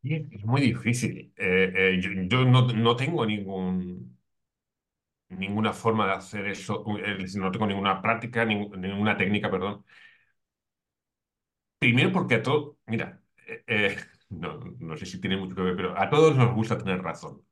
Es 0.02 0.44
muy 0.44 0.62
difícil. 0.62 1.32
Eh, 1.38 1.72
eh, 1.76 2.00
yo 2.28 2.46
no 2.46 2.96
tengo 2.96 3.28
ningún, 3.28 4.17
ninguna 5.30 5.74
forma 5.74 6.06
de 6.08 6.14
hacer 6.14 6.48
eso, 6.48 6.84
no 7.38 7.52
tengo 7.52 7.68
ninguna 7.68 8.02
práctica, 8.02 8.46
ning- 8.46 8.76
ninguna 8.78 9.18
técnica, 9.18 9.50
perdón. 9.52 9.84
Primero 11.80 12.12
porque 12.12 12.36
a 12.36 12.44
todos, 12.44 12.76
mira, 12.88 13.22
eh, 13.48 13.64
eh, 13.68 13.98
no, 14.30 14.60
no 14.80 14.98
sé 14.98 15.06
si 15.06 15.20
tiene 15.22 15.38
mucho 15.38 15.56
que 15.56 15.62
ver, 15.62 15.76
pero 15.76 15.98
a 15.98 16.10
todos 16.10 16.36
nos 16.36 16.54
gusta 16.56 16.78
tener 16.78 17.02
razón, 17.02 17.44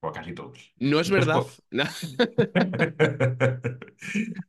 o 0.00 0.08
a 0.08 0.12
casi 0.12 0.32
todos. 0.34 0.58
No 0.78 1.00
es 1.00 1.08
Entonces, 1.08 1.10
verdad. 1.10 1.32
po- 1.32 1.50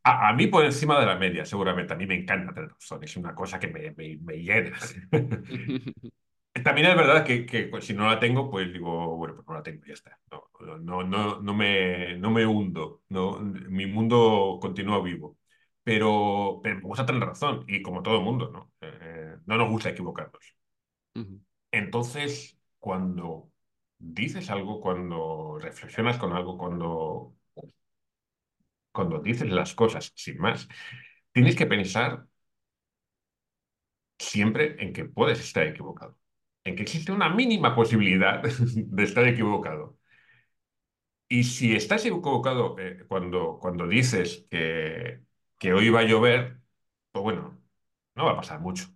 a, 0.03 0.29
a 0.29 0.33
mí 0.33 0.47
por 0.47 0.65
encima 0.65 0.99
de 0.99 1.05
la 1.05 1.15
media, 1.15 1.45
seguramente, 1.45 1.93
a 1.93 1.95
mí 1.97 2.05
me 2.05 2.15
encanta 2.15 2.53
tener 2.53 2.69
razón, 2.71 3.03
es 3.03 3.15
una 3.17 3.33
cosa 3.35 3.59
que 3.59 3.67
me, 3.67 3.91
me, 3.91 4.17
me 4.21 4.37
llena. 4.37 4.77
También 6.63 6.87
es 6.87 6.95
verdad 6.95 7.25
que, 7.25 7.45
que, 7.45 7.63
pues, 7.65 7.85
si 7.85 7.93
no 7.93 8.07
la 8.07 8.19
tengo, 8.19 8.49
pues 8.49 8.71
digo, 8.71 9.15
bueno, 9.17 9.35
pues 9.35 9.47
no 9.47 9.53
la 9.55 9.63
tengo, 9.63 9.83
ya 9.85 9.93
está. 9.93 10.19
No, 10.31 10.49
no, 10.79 11.03
no, 11.03 11.41
no 11.41 11.53
me, 11.53 12.17
no 12.17 12.31
me 12.31 12.45
hundo, 12.45 13.03
no, 13.09 13.39
mi 13.39 13.85
mundo 13.85 14.57
continúa 14.61 15.01
vivo. 15.01 15.37
Pero, 15.83 16.59
pero 16.63 16.75
me 16.77 16.81
gusta 16.83 17.05
tener 17.05 17.23
razón, 17.23 17.63
y 17.67 17.81
como 17.81 18.01
todo 18.03 18.21
mundo, 18.21 18.49
¿no? 18.51 18.73
Eh, 18.81 19.37
no 19.45 19.57
nos 19.57 19.69
gusta 19.69 19.89
equivocarnos. 19.89 20.55
Entonces, 21.71 22.57
cuando 22.79 23.49
dices 23.99 24.49
algo, 24.49 24.81
cuando 24.81 25.57
reflexionas 25.59 26.17
con 26.17 26.33
algo, 26.33 26.57
cuando, 26.57 27.35
cuando 28.91 29.19
dices 29.21 29.49
las 29.49 29.73
cosas 29.75 30.11
sin 30.15 30.37
más, 30.39 30.67
tienes 31.33 31.55
que 31.55 31.65
pensar 31.67 32.27
siempre 34.19 34.75
en 34.83 34.93
que 34.93 35.05
puedes 35.05 35.39
estar 35.39 35.65
equivocado, 35.67 36.15
en 36.67 36.75
que 36.75 36.83
existe 36.83 37.11
una 37.11 37.29
mínima 37.29 37.75
posibilidad 37.75 38.41
de 38.43 39.03
estar 39.03 39.27
equivocado. 39.27 39.97
Y 41.29 41.43
si 41.43 41.75
estás 41.75 42.05
equivocado 42.05 42.77
eh, 42.79 43.03
cuando, 43.07 43.59
cuando 43.59 43.87
dices 43.87 44.47
que, 44.49 45.73
hoy 45.73 45.89
va 45.89 46.01
a 46.01 46.03
llover, 46.03 46.59
pues 47.11 47.23
bueno, 47.23 47.61
no 48.15 48.25
va 48.25 48.31
a 48.33 48.35
pasar 48.37 48.59
mucho 48.61 48.87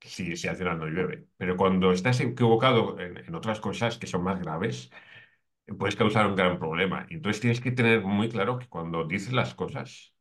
si, 0.00 0.36
si 0.36 0.48
al 0.48 0.56
final 0.56 0.78
no 0.78 0.86
llueve. 0.86 1.26
Pero 1.36 1.56
cuando 1.56 1.92
estás 1.92 2.20
equivocado 2.20 2.98
en, 3.00 3.18
en 3.18 3.34
otras 3.34 3.60
cosas 3.60 3.98
que 3.98 4.06
son 4.06 4.22
más 4.22 4.40
graves, 4.40 4.90
puedes 5.78 5.96
causar 5.96 6.26
un 6.26 6.36
gran 6.36 6.58
problema. 6.58 7.06
Entonces 7.10 7.40
tienes 7.42 7.60
que 7.60 7.72
tener 7.72 8.02
muy 8.02 8.28
claro 8.30 8.58
que 8.58 8.68
cuando 8.68 9.04
dices 9.06 9.32
las 9.32 9.54
cosas, 9.54 10.14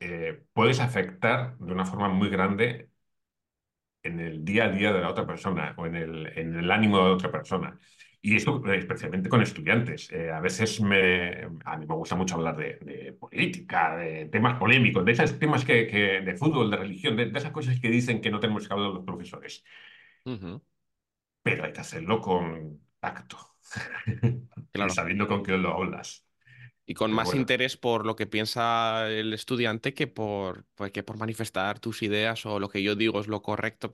eh, 0.00 0.42
puedes 0.52 0.80
afectar 0.80 1.56
de 1.58 1.72
una 1.72 1.84
forma 1.86 2.08
muy 2.08 2.28
grande 2.30 2.89
en 4.02 4.20
el 4.20 4.44
día 4.44 4.64
a 4.66 4.68
día 4.70 4.92
de 4.92 5.00
la 5.00 5.10
otra 5.10 5.26
persona 5.26 5.74
o 5.76 5.86
en 5.86 5.96
el, 5.96 6.26
en 6.38 6.56
el 6.56 6.70
ánimo 6.70 6.98
de 6.98 7.12
otra 7.12 7.30
persona. 7.32 7.78
Y 8.22 8.36
eso 8.36 8.62
eh, 8.66 8.78
especialmente 8.78 9.28
con 9.30 9.42
estudiantes. 9.42 10.10
Eh, 10.12 10.30
a 10.30 10.40
veces 10.40 10.80
me, 10.80 11.42
a 11.64 11.76
mí 11.78 11.86
me 11.86 11.94
gusta 11.94 12.16
mucho 12.16 12.34
hablar 12.36 12.56
de, 12.56 12.76
de 12.82 13.12
política, 13.14 13.96
de 13.96 14.26
temas 14.26 14.58
polémicos, 14.58 15.04
de 15.04 15.12
esos 15.12 15.38
temas 15.38 15.64
que, 15.64 15.86
que- 15.86 16.20
de 16.20 16.34
fútbol, 16.36 16.70
de 16.70 16.76
religión, 16.78 17.16
de, 17.16 17.26
de 17.30 17.38
esas 17.38 17.52
cosas 17.52 17.80
que 17.80 17.88
dicen 17.90 18.20
que 18.20 18.30
no 18.30 18.40
tenemos 18.40 18.66
que 18.68 18.74
hablar 18.74 18.90
los 18.92 19.04
profesores. 19.04 19.64
Pero 21.42 21.64
hay 21.64 21.72
que 21.72 21.80
hacerlo 21.80 22.20
con 22.20 22.80
tacto 23.00 23.38
claro. 24.72 24.94
sabiendo 24.94 25.28
con 25.28 25.42
quién 25.44 25.62
lo 25.62 25.74
hablas. 25.74 26.26
Y 26.86 26.94
con 26.94 27.10
Pero 27.10 27.12
más 27.12 27.34
bueno. 27.34 27.34
interés 27.34 27.76
por 27.76 28.04
lo 28.06 28.16
que 28.16 28.26
piensa 28.26 29.08
el 29.08 29.32
estudiante 29.32 29.94
que 29.94 30.06
por, 30.08 30.66
pues, 30.74 30.90
que 30.92 31.02
por 31.04 31.18
manifestar 31.18 31.78
tus 31.80 32.02
ideas 32.02 32.44
o 32.46 32.58
lo 32.58 32.68
que 32.68 32.82
yo 32.82 32.96
digo 32.96 33.20
es 33.20 33.28
lo 33.28 33.42
correcto, 33.42 33.90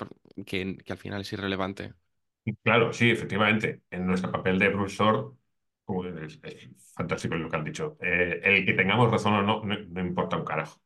que, 0.46 0.76
que 0.78 0.92
al 0.92 0.98
final 0.98 1.20
es 1.22 1.32
irrelevante. 1.32 1.94
Claro, 2.62 2.92
sí, 2.92 3.10
efectivamente. 3.10 3.82
En 3.90 4.06
nuestro 4.06 4.30
papel 4.30 4.58
de 4.60 4.70
profesor, 4.70 5.36
como 5.86 6.04
es, 6.06 6.40
es 6.44 6.70
fantástico 6.94 7.36
lo 7.36 7.50
que 7.50 7.56
han 7.56 7.64
dicho. 7.64 7.98
Eh, 8.02 8.40
el 8.44 8.66
que 8.66 8.74
tengamos 8.74 9.10
razón 9.10 9.34
o 9.34 9.42
no, 9.42 9.64
no, 9.64 9.76
no 9.80 10.00
importa 10.02 10.36
un 10.38 10.44
carajo. 10.46 10.80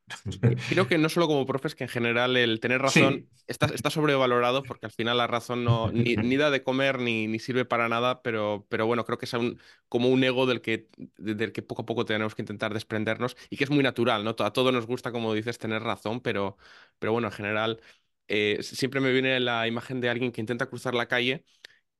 Creo 0.65 0.87
que 0.87 0.97
no 0.97 1.09
solo 1.09 1.27
como 1.27 1.45
profes, 1.45 1.75
que 1.75 1.83
en 1.83 1.89
general 1.89 2.37
el 2.37 2.59
tener 2.61 2.81
razón 2.81 3.21
Sí, 3.21 3.29
está, 3.47 3.65
está 3.67 3.89
sobrevalorado 3.89 4.65
porque 4.65 4.85
al 4.85 4.91
final 4.93 5.17
la 5.17 5.27
razón 5.27 5.65
no 5.65 5.91
ni, 5.91 6.15
ni 6.21 6.37
da 6.37 6.49
de 6.49 6.63
comer 6.63 6.99
ni, 6.99 7.27
ni 7.27 7.39
sirve 7.39 7.65
para 7.65 7.89
nada, 7.89 8.21
pero, 8.21 8.65
pero 8.69 8.85
bueno, 8.85 9.03
creo 9.05 9.17
que 9.17 9.25
es 9.25 9.33
un- 9.33 9.59
como 9.89 10.07
un 10.09 10.23
ego 10.23 10.45
del 10.45 10.61
que, 10.61 10.87
de- 11.17 11.35
del 11.35 11.51
que 11.51 11.61
poco 11.61 11.81
a 11.81 11.85
poco 11.85 12.05
tenemos 12.05 12.35
que 12.35 12.41
intentar 12.41 12.73
desprendernos 12.73 13.35
y 13.49 13.57
que 13.57 13.65
es 13.65 13.69
muy 13.69 13.83
natural, 13.83 14.23
¿no? 14.23 14.33
A 14.39 14.53
todos 14.53 14.71
nos 14.73 14.87
gusta, 14.87 15.11
como 15.11 15.33
dices, 15.33 15.57
tener 15.57 15.83
razón, 15.83 16.21
pero, 16.21 16.57
pero 16.99 17.11
bueno, 17.11 17.27
en 17.27 17.33
general 17.33 17.81
eh, 18.29 18.59
siempre 18.61 19.01
me 19.01 19.11
viene 19.11 19.39
la 19.41 19.67
imagen 19.67 19.99
de 20.01 20.09
alguien 20.09 20.31
que 20.31 20.39
intenta 20.41 20.67
cruzar 20.69 20.93
la 20.95 21.07
calle 21.07 21.43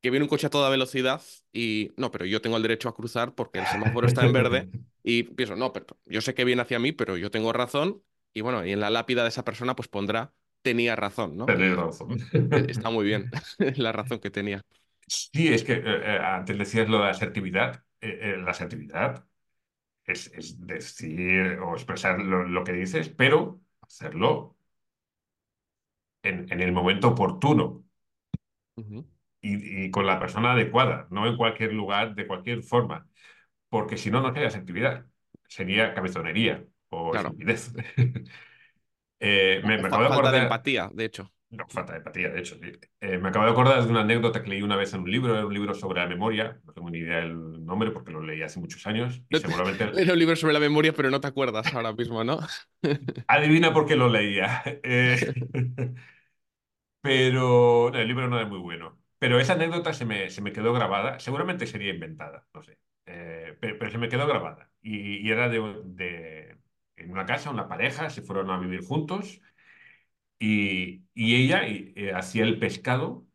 que 0.01 0.09
viene 0.09 0.23
un 0.25 0.29
coche 0.29 0.47
a 0.47 0.49
toda 0.49 0.69
velocidad 0.69 1.21
y 1.53 1.91
no, 1.97 2.11
pero 2.11 2.25
yo 2.25 2.41
tengo 2.41 2.57
el 2.57 2.63
derecho 2.63 2.89
a 2.89 2.95
cruzar 2.95 3.35
porque 3.35 3.59
el 3.59 3.67
semáforo 3.67 4.07
está 4.07 4.23
en 4.23 4.33
verde 4.33 4.69
y 5.03 5.23
pienso, 5.23 5.55
no, 5.55 5.73
pero 5.73 5.85
yo 6.05 6.21
sé 6.21 6.33
que 6.33 6.45
viene 6.45 6.61
hacia 6.61 6.79
mí, 6.79 6.91
pero 6.91 7.17
yo 7.17 7.31
tengo 7.31 7.53
razón 7.53 8.03
y 8.33 8.41
bueno, 8.41 8.65
y 8.65 8.71
en 8.71 8.79
la 8.79 8.89
lápida 8.89 9.23
de 9.23 9.29
esa 9.29 9.43
persona 9.45 9.75
pues 9.75 9.87
pondrá 9.89 10.33
tenía 10.61 10.95
razón, 10.95 11.37
¿no? 11.37 11.53
Y 11.55 11.75
razón. 11.75 12.17
e- 12.51 12.65
está 12.69 12.89
muy 12.89 13.05
bien 13.05 13.29
la 13.77 13.91
razón 13.91 14.19
que 14.19 14.31
tenía. 14.31 14.61
Sí, 15.07 15.49
es 15.53 15.63
que 15.63 15.73
eh, 15.73 15.81
eh, 15.85 16.19
antes 16.21 16.57
decías 16.57 16.87
lo 16.89 16.99
de 17.03 17.09
asertividad. 17.09 17.83
Eh, 17.99 18.19
eh, 18.35 18.37
la 18.37 18.51
asertividad 18.51 19.25
es, 20.05 20.27
es 20.33 20.59
decir 20.67 21.59
o 21.61 21.73
expresar 21.75 22.19
lo, 22.21 22.43
lo 22.45 22.63
que 22.63 22.73
dices, 22.73 23.09
pero 23.09 23.61
hacerlo 23.81 24.57
en, 26.23 26.51
en 26.51 26.61
el 26.61 26.71
momento 26.71 27.09
oportuno 27.09 27.83
Ujú, 28.77 29.05
y, 29.41 29.85
y 29.85 29.91
con 29.91 30.05
la 30.05 30.19
persona 30.19 30.53
adecuada, 30.53 31.07
no 31.11 31.27
en 31.27 31.37
cualquier 31.37 31.73
lugar, 31.73 32.15
de 32.15 32.27
cualquier 32.27 32.63
forma, 32.63 33.07
porque 33.69 33.97
si 33.97 34.11
no, 34.11 34.21
no 34.21 34.33
sería 34.33 34.49
asertividad, 34.49 35.05
sería 35.47 35.93
cabezonería 35.93 36.65
o 36.89 37.13
Claro, 37.13 37.37
estupidez. 37.37 37.73
Eh, 39.19 39.61
me, 39.65 39.75
acabo 39.87 40.03
de 40.03 40.09
falta 40.09 40.31
de 40.31 40.37
acordar, 40.37 40.39
empatía, 40.39 40.89
de 40.93 41.05
hecho. 41.05 41.31
no, 41.51 41.67
falta 41.69 41.93
de 41.93 41.99
empatía, 41.99 42.29
de 42.29 42.39
hecho. 42.39 42.55
Eh, 43.01 43.17
me 43.19 43.29
acabo 43.29 43.45
de 43.45 43.51
acordar 43.51 43.83
de 43.83 43.89
una 43.91 44.01
anécdota 44.01 44.43
que 44.43 44.49
leí 44.49 44.61
una 44.61 44.77
vez 44.77 44.93
en 44.93 45.01
un 45.01 45.11
libro, 45.11 45.35
era 45.37 45.45
un 45.45 45.53
libro 45.53 45.73
sobre 45.75 46.01
la 46.01 46.07
memoria, 46.07 46.61
no 46.65 46.73
tengo 46.73 46.89
ni 46.89 46.99
idea 46.99 47.17
del 47.19 47.65
nombre 47.65 47.91
porque 47.91 48.11
lo 48.11 48.21
leí 48.23 48.41
hace 48.43 48.59
muchos 48.59 48.85
años 48.87 49.21
y 49.29 49.35
No 49.35 49.41
te- 49.41 49.47
seguramente 49.47 49.85
Leer 49.93 50.11
un 50.11 50.19
libro 50.19 50.35
sobre 50.35 50.53
la 50.53 50.59
memoria, 50.59 50.93
pero 50.93 51.09
no 51.09 51.21
te 51.21 51.27
acuerdas 51.27 51.73
ahora 51.73 51.93
mismo, 51.93 52.23
¿no? 52.23 52.39
adivina 53.27 53.73
por 53.73 53.85
qué 53.87 53.95
lo 53.95 54.09
leía. 54.09 54.61
Eh, 54.83 55.33
pero 57.01 57.89
no, 57.91 57.97
el 57.99 58.07
libro 58.07 58.27
no 58.27 58.39
es 58.41 58.47
muy 58.47 58.59
bueno. 58.59 59.00
Pero 59.21 59.39
esa 59.39 59.53
anécdota 59.53 59.93
se 59.93 60.05
me, 60.05 60.29
se 60.31 60.41
me 60.41 60.53
quedó 60.53 60.73
grabada, 60.73 61.19
seguramente 61.19 61.67
sería 61.67 61.93
inventada, 61.93 62.47
no 62.55 62.63
sé, 62.63 62.79
Eh, 63.07 63.57
pero, 63.61 63.89
se 63.91 63.97
me 63.99 64.09
quedó 64.09 64.27
grabada 64.27 64.71
y, 64.81 65.29
era 65.31 65.49
de, 65.49 65.59
de- 65.85 66.57
en 66.97 67.11
una 67.11 67.25
casa, 67.25 67.49
una 67.51 67.67
pareja, 67.67 68.09
se 68.11 68.21
fueron 68.23 68.49
a 68.51 68.59
vivir 68.59 68.81
juntos 68.85 69.41
y, 70.39 71.05
y 71.13 71.35
ella 71.45 71.61
eh, 71.67 72.13
hacía 72.15 72.43
el 72.43 72.59
pescado, 72.59 73.27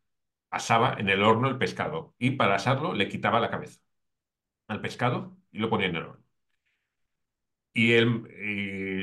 asaba 0.51 0.95
en 0.99 1.11
el 1.11 1.23
horno 1.25 1.49
el 1.49 1.59
pescado 1.59 2.15
y 2.19 2.33
para 2.33 2.57
asarlo 2.57 2.95
le 2.95 3.09
quitaba 3.11 3.41
la 3.41 3.51
cabeza 3.51 3.81
al 4.69 4.83
pescado 4.83 5.39
y 5.53 5.61
lo 5.61 5.71
ponía 5.71 5.89
en 5.89 5.97
el 5.99 6.05
horno. 6.07 6.26
Y 7.79 7.93
él 7.93 8.27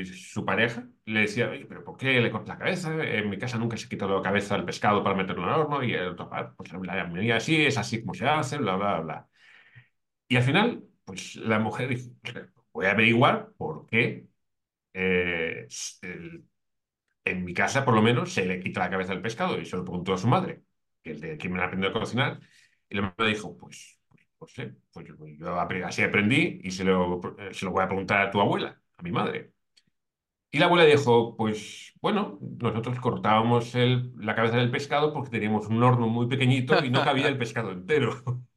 y 0.02 0.04
su 0.06 0.44
pareja 0.44 0.88
le 1.04 1.20
decía, 1.20 1.48
oye, 1.50 1.64
pero 1.66 1.84
¿por 1.84 1.96
qué 1.96 2.20
le 2.20 2.30
cortas 2.30 2.48
la 2.48 2.58
cabeza? 2.58 2.92
En 3.04 3.30
mi 3.30 3.38
casa 3.38 3.56
nunca 3.58 3.76
se 3.76 3.88
quita 3.88 4.06
la 4.06 4.20
cabeza 4.22 4.56
del 4.56 4.64
pescado 4.64 5.04
para 5.04 5.14
meterlo 5.16 5.44
en 5.44 5.48
el 5.50 5.54
horno. 5.60 5.84
Y 5.84 5.94
el 5.94 6.08
otro, 6.08 6.28
"Ah, 6.32 6.52
pues 6.56 6.72
la 6.72 7.04
mía 7.06 7.36
así, 7.36 7.64
es 7.66 7.78
así 7.78 8.00
como 8.00 8.14
se 8.14 8.26
hace, 8.26 8.58
bla, 8.58 8.76
bla, 8.76 9.00
bla. 9.00 9.28
Y 10.28 10.36
al 10.36 10.42
final, 10.42 10.84
pues 11.04 11.36
la 11.36 11.58
mujer 11.58 11.88
dijo, 11.88 12.10
voy 12.72 12.86
a 12.86 12.92
averiguar 12.92 13.52
por 13.56 13.86
qué 13.86 14.26
eh, 14.94 15.68
el- 16.02 16.44
en 17.24 17.44
mi 17.44 17.54
casa, 17.54 17.84
por 17.84 17.94
lo 17.94 18.02
menos, 18.02 18.32
se 18.32 18.46
le 18.46 18.60
quita 18.60 18.80
la 18.80 18.90
cabeza 18.90 19.12
del 19.14 19.22
pescado. 19.22 19.60
Y 19.60 19.66
se 19.66 19.76
lo 19.76 19.84
preguntó 19.84 20.14
a 20.14 20.18
su 20.18 20.28
madre, 20.28 20.64
que 21.02 21.12
es 21.12 21.20
de 21.20 21.36
quien 21.38 21.52
me 21.54 21.62
aprendió 21.62 21.90
a 21.90 21.92
cocinar. 21.92 22.40
Y 22.90 22.96
la 22.96 23.02
madre 23.18 23.34
dijo, 23.34 23.56
pues, 23.58 23.93
pues 24.46 24.58
no 24.58 24.64
sé, 24.64 24.76
pues 25.16 25.38
yo, 25.38 25.86
así 25.86 26.02
aprendí 26.02 26.60
y 26.62 26.70
se 26.70 26.84
lo, 26.84 27.20
se 27.52 27.64
lo 27.64 27.72
voy 27.72 27.84
a 27.84 27.88
preguntar 27.88 28.20
a 28.22 28.30
tu 28.30 28.40
abuela, 28.40 28.80
a 28.96 29.02
mi 29.02 29.12
madre. 29.12 29.52
Y 30.50 30.58
la 30.58 30.66
abuela 30.66 30.84
dijo, 30.84 31.36
pues 31.36 31.92
bueno, 32.00 32.38
nosotros 32.60 33.00
cortábamos 33.00 33.74
el- 33.74 34.12
la 34.18 34.34
cabeza 34.36 34.56
del 34.58 34.70
pescado 34.70 35.12
porque 35.12 35.30
teníamos 35.30 35.66
un 35.68 35.82
horno 35.82 36.06
muy 36.08 36.28
pequeñito 36.28 36.84
y 36.84 36.90
no 36.90 37.02
cabía 37.02 37.28
el 37.28 37.38
pescado 37.38 37.72
entero. 37.72 38.22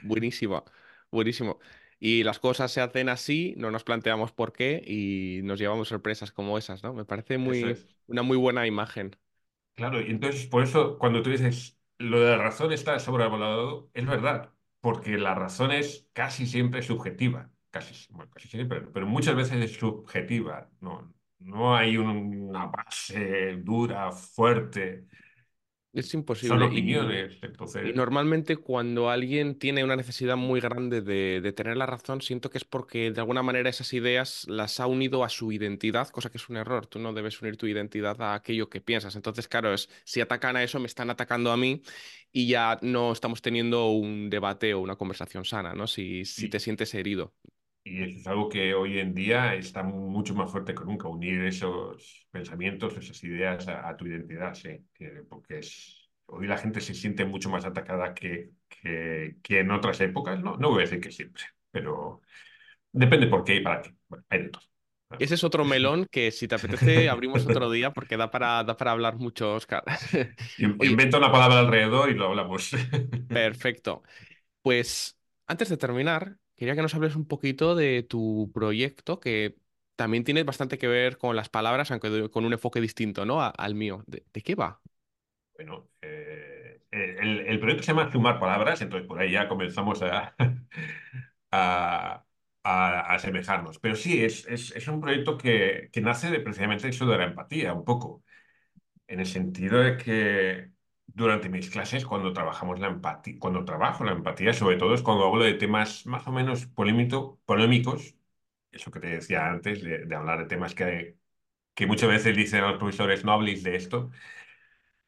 Buenísimo, 0.00 0.64
buenísimo. 1.10 1.58
Y 2.00 2.24
las 2.24 2.38
cosas 2.40 2.72
se 2.72 2.80
hacen 2.80 3.08
así, 3.08 3.54
no 3.56 3.70
nos 3.70 3.84
planteamos 3.84 4.32
por 4.32 4.52
qué 4.52 4.82
y 4.84 5.40
nos 5.44 5.58
llevamos 5.60 5.88
sorpresas 5.88 6.32
como 6.32 6.58
esas, 6.58 6.82
¿no? 6.82 6.92
Me 6.94 7.04
parece 7.04 7.38
muy, 7.38 7.80
es. 7.80 7.86
una 8.08 8.22
muy 8.22 8.36
buena 8.36 8.66
imagen. 8.66 9.16
Claro, 9.74 10.00
y 10.00 10.10
entonces 10.10 10.46
por 10.46 10.62
eso 10.62 10.98
cuando 10.98 11.22
tú 11.22 11.30
dices 11.30 11.78
lo 11.98 12.20
de 12.20 12.30
la 12.30 12.36
razón 12.42 12.72
está 12.72 12.98
sobrevalorado, 12.98 13.90
es 13.94 14.06
verdad, 14.06 14.52
porque 14.82 15.18
la 15.18 15.34
razón 15.36 15.72
es 15.72 16.08
casi 16.14 16.46
siempre 16.48 16.82
subjetiva, 16.82 17.50
casi, 17.70 17.94
siempre, 18.38 18.82
pero 18.82 19.06
muchas 19.08 19.36
veces 19.36 19.58
es 19.64 19.78
subjetiva, 19.78 20.70
no, 20.82 21.14
no 21.40 21.76
hay 21.76 21.98
un- 21.98 22.48
una 22.50 22.66
base 22.68 23.56
dura, 23.58 24.12
fuerte, 24.12 25.06
Es 25.92 26.08
son 26.08 26.20
imposible. 26.20 26.64
Y, 26.64 26.68
opiniones, 26.68 27.32
y 27.42 27.46
entonces, 27.46 27.94
normalmente 27.94 28.56
cuando 28.56 29.10
alguien 29.10 29.58
tiene 29.58 29.84
una 29.84 29.94
necesidad 29.94 30.36
muy 30.36 30.60
grande 30.60 31.02
de, 31.02 31.40
de 31.42 31.52
tener 31.52 31.76
la 31.76 31.84
razón, 31.84 32.22
siento 32.22 32.48
que 32.48 32.58
es 32.58 32.64
porque 32.64 33.10
de 33.10 33.20
alguna 33.20 33.42
manera 33.42 33.68
esas 33.68 33.92
ideas 33.92 34.46
las 34.48 34.80
ha 34.80 34.86
unido 34.86 35.22
a 35.22 35.28
su 35.28 35.52
identidad, 35.52 36.08
cosa 36.08 36.30
que 36.30 36.38
es 36.38 36.48
un 36.48 36.56
error. 36.56 36.86
Tú 36.86 36.98
no 36.98 37.12
debes 37.12 37.40
unir 37.42 37.56
tu 37.56 37.66
identidad 37.66 38.20
a 38.22 38.34
aquello 38.34 38.70
que 38.70 38.80
piensas. 38.80 39.16
Entonces, 39.16 39.48
claro, 39.48 39.74
es, 39.74 39.90
si 40.04 40.20
atacan 40.20 40.56
a 40.56 40.62
eso, 40.62 40.80
me 40.80 40.86
están 40.86 41.10
atacando 41.10 41.52
a 41.52 41.56
mí 41.56 41.82
y 42.32 42.48
ya 42.48 42.78
no 42.80 43.12
estamos 43.12 43.42
teniendo 43.42 43.90
un 43.90 44.30
debate 44.30 44.72
o 44.74 44.80
una 44.80 44.96
conversación 44.96 45.44
sana, 45.44 45.74
¿no? 45.74 45.86
Si, 45.86 46.24
si 46.24 46.48
te 46.48 46.58
sientes 46.58 46.94
herido. 46.94 47.34
Y 47.84 48.02
eso 48.04 48.18
es 48.18 48.26
algo 48.28 48.48
que 48.48 48.74
hoy 48.74 48.98
en 49.00 49.12
día 49.14 49.54
está 49.56 49.82
mucho 49.82 50.34
más 50.34 50.50
fuerte 50.50 50.74
que 50.74 50.84
nunca, 50.84 51.08
unir 51.08 51.42
esos 51.44 52.26
pensamientos, 52.30 52.96
esas 52.96 53.22
ideas 53.24 53.66
a, 53.68 53.88
a 53.88 53.96
tu 53.96 54.06
identidad, 54.06 54.54
sí, 54.54 54.86
que- 54.94 55.24
porque 55.28 55.58
es, 55.58 56.08
hoy 56.26 56.46
la 56.46 56.58
gente 56.58 56.80
se 56.80 56.94
siente 56.94 57.24
mucho 57.24 57.50
más 57.50 57.64
atacada 57.64 58.14
que, 58.14 58.50
que, 58.68 59.36
que 59.42 59.60
en 59.60 59.70
otras 59.72 60.00
épocas, 60.00 60.40
¿no? 60.42 60.56
No 60.56 60.70
voy 60.70 60.78
a 60.80 60.82
decir 60.82 61.00
que 61.00 61.10
siempre, 61.10 61.42
pero 61.72 62.20
depende 62.92 63.26
por 63.28 63.44
qué 63.44 63.56
y 63.56 63.60
para 63.62 63.82
qué. 63.82 63.94
Bueno, 64.08 64.24
hay 64.30 64.42
de 64.44 64.50
todo. 64.50 64.62
Ese 65.18 65.34
es 65.36 65.44
otro 65.44 65.64
melón 65.64 66.06
que 66.10 66.32
si 66.32 66.48
te 66.48 66.56
apetece 66.56 67.08
abrimos 67.08 67.46
otro 67.46 67.70
día 67.70 67.92
porque 67.92 68.16
da 68.16 68.30
para, 68.30 68.64
da 68.64 68.76
para 68.76 68.90
hablar 68.92 69.16
mucho, 69.18 69.54
Oscar. 69.54 69.84
Inventa 70.80 71.18
una 71.18 71.30
palabra 71.32 71.60
alrededor 71.60 72.10
y 72.10 72.14
lo 72.14 72.26
hablamos. 72.26 72.70
perfecto. 73.30 74.02
Pues 74.62 75.18
antes 75.46 75.68
de 75.70 75.78
terminar, 75.78 76.38
quería 76.62 76.76
que 76.76 76.82
nos 76.82 76.94
hables 76.94 77.16
un 77.16 77.26
poquito 77.26 77.74
de 77.74 78.02
tu 78.04 78.50
proyecto 78.54 79.20
que 79.20 79.58
también 79.96 80.24
tiene 80.24 80.44
bastante 80.44 80.78
que 80.78 80.88
ver 80.88 81.18
con 81.18 81.36
las 81.36 81.48
palabras, 81.48 81.90
aunque 81.90 82.30
con 82.30 82.44
un 82.44 82.52
enfoque 82.52 82.80
distinto, 82.80 83.26
¿no? 83.26 83.40
Al 83.42 83.74
mío. 83.74 84.04
¿De, 84.06 84.24
qué 84.42 84.54
va? 84.54 84.80
Bueno, 85.56 85.88
eh, 86.02 86.80
el, 86.90 87.40
el 87.40 87.60
proyecto 87.60 87.84
se 87.84 87.92
llama 87.92 88.10
Sumar 88.10 88.40
Palabras, 88.40 88.80
entonces 88.82 89.06
por 89.06 89.20
ahí 89.20 89.32
ya 89.32 89.48
comenzamos 89.48 90.02
a, 90.02 90.34
a- 91.50 92.24
a 92.64 93.14
asemejarnos. 93.14 93.78
Pero 93.78 93.96
sí, 93.96 94.22
es, 94.24 94.46
es, 94.48 94.70
es 94.72 94.88
un 94.88 95.00
proyecto 95.00 95.36
que, 95.38 95.90
que 95.92 96.00
nace 96.00 96.30
de 96.30 96.40
precisamente 96.40 96.88
eso 96.88 97.06
de 97.06 97.18
la 97.18 97.24
empatía, 97.24 97.72
un 97.74 97.84
poco, 97.84 98.24
en 99.08 99.20
el 99.20 99.26
sentido 99.26 99.80
de 99.80 99.98
que 99.98 100.71
durante 101.06 101.48
mis 101.48 101.70
clases, 101.70 102.06
cuando 102.06 102.32
trabajamos 102.32 102.80
la 102.80 102.88
empatía, 102.88 103.36
cuando 103.38 103.64
trabajo 103.64 104.04
la 104.04 104.12
empatía, 104.12 104.52
sobre 104.54 104.76
todo 104.76 104.94
es 104.94 105.02
cuando 105.02 105.26
hablo 105.26 105.44
de 105.44 105.54
temas 105.54 106.06
más 106.06 106.26
o 106.26 106.32
menos 106.32 106.66
polémito- 106.74 107.40
polémicos, 107.44 108.16
eso 108.72 108.90
que 108.90 109.00
te 109.00 109.08
decía 109.08 109.48
antes, 109.48 109.82
de, 109.82 110.06
de 110.06 110.16
hablar 110.16 110.40
de 110.40 110.46
temas 110.46 110.74
que, 110.74 111.16
que 111.74 111.86
muchas 111.88 112.10
veces 112.10 112.36
dicen 112.36 112.64
a 112.64 112.70
los 112.70 112.78
profesores, 112.78 113.24
no 113.24 113.32
habléis 113.32 113.62
de 113.64 113.76
esto 113.76 114.10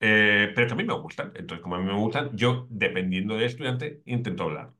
Eh, 0.00 0.52
pero 0.54 0.66
que 0.66 0.72
a 0.74 0.76
mí 0.76 0.84
me 0.84 0.94
gustan. 0.94 1.32
Entonces, 1.36 1.62
como 1.62 1.76
a 1.76 1.78
mí 1.78 1.86
me 1.86 1.94
gustan, 1.98 2.36
yo, 2.36 2.66
dependiendo 2.70 3.34
del 3.34 3.44
estudiante, 3.44 4.02
intento 4.06 4.44
hablar. 4.44 4.74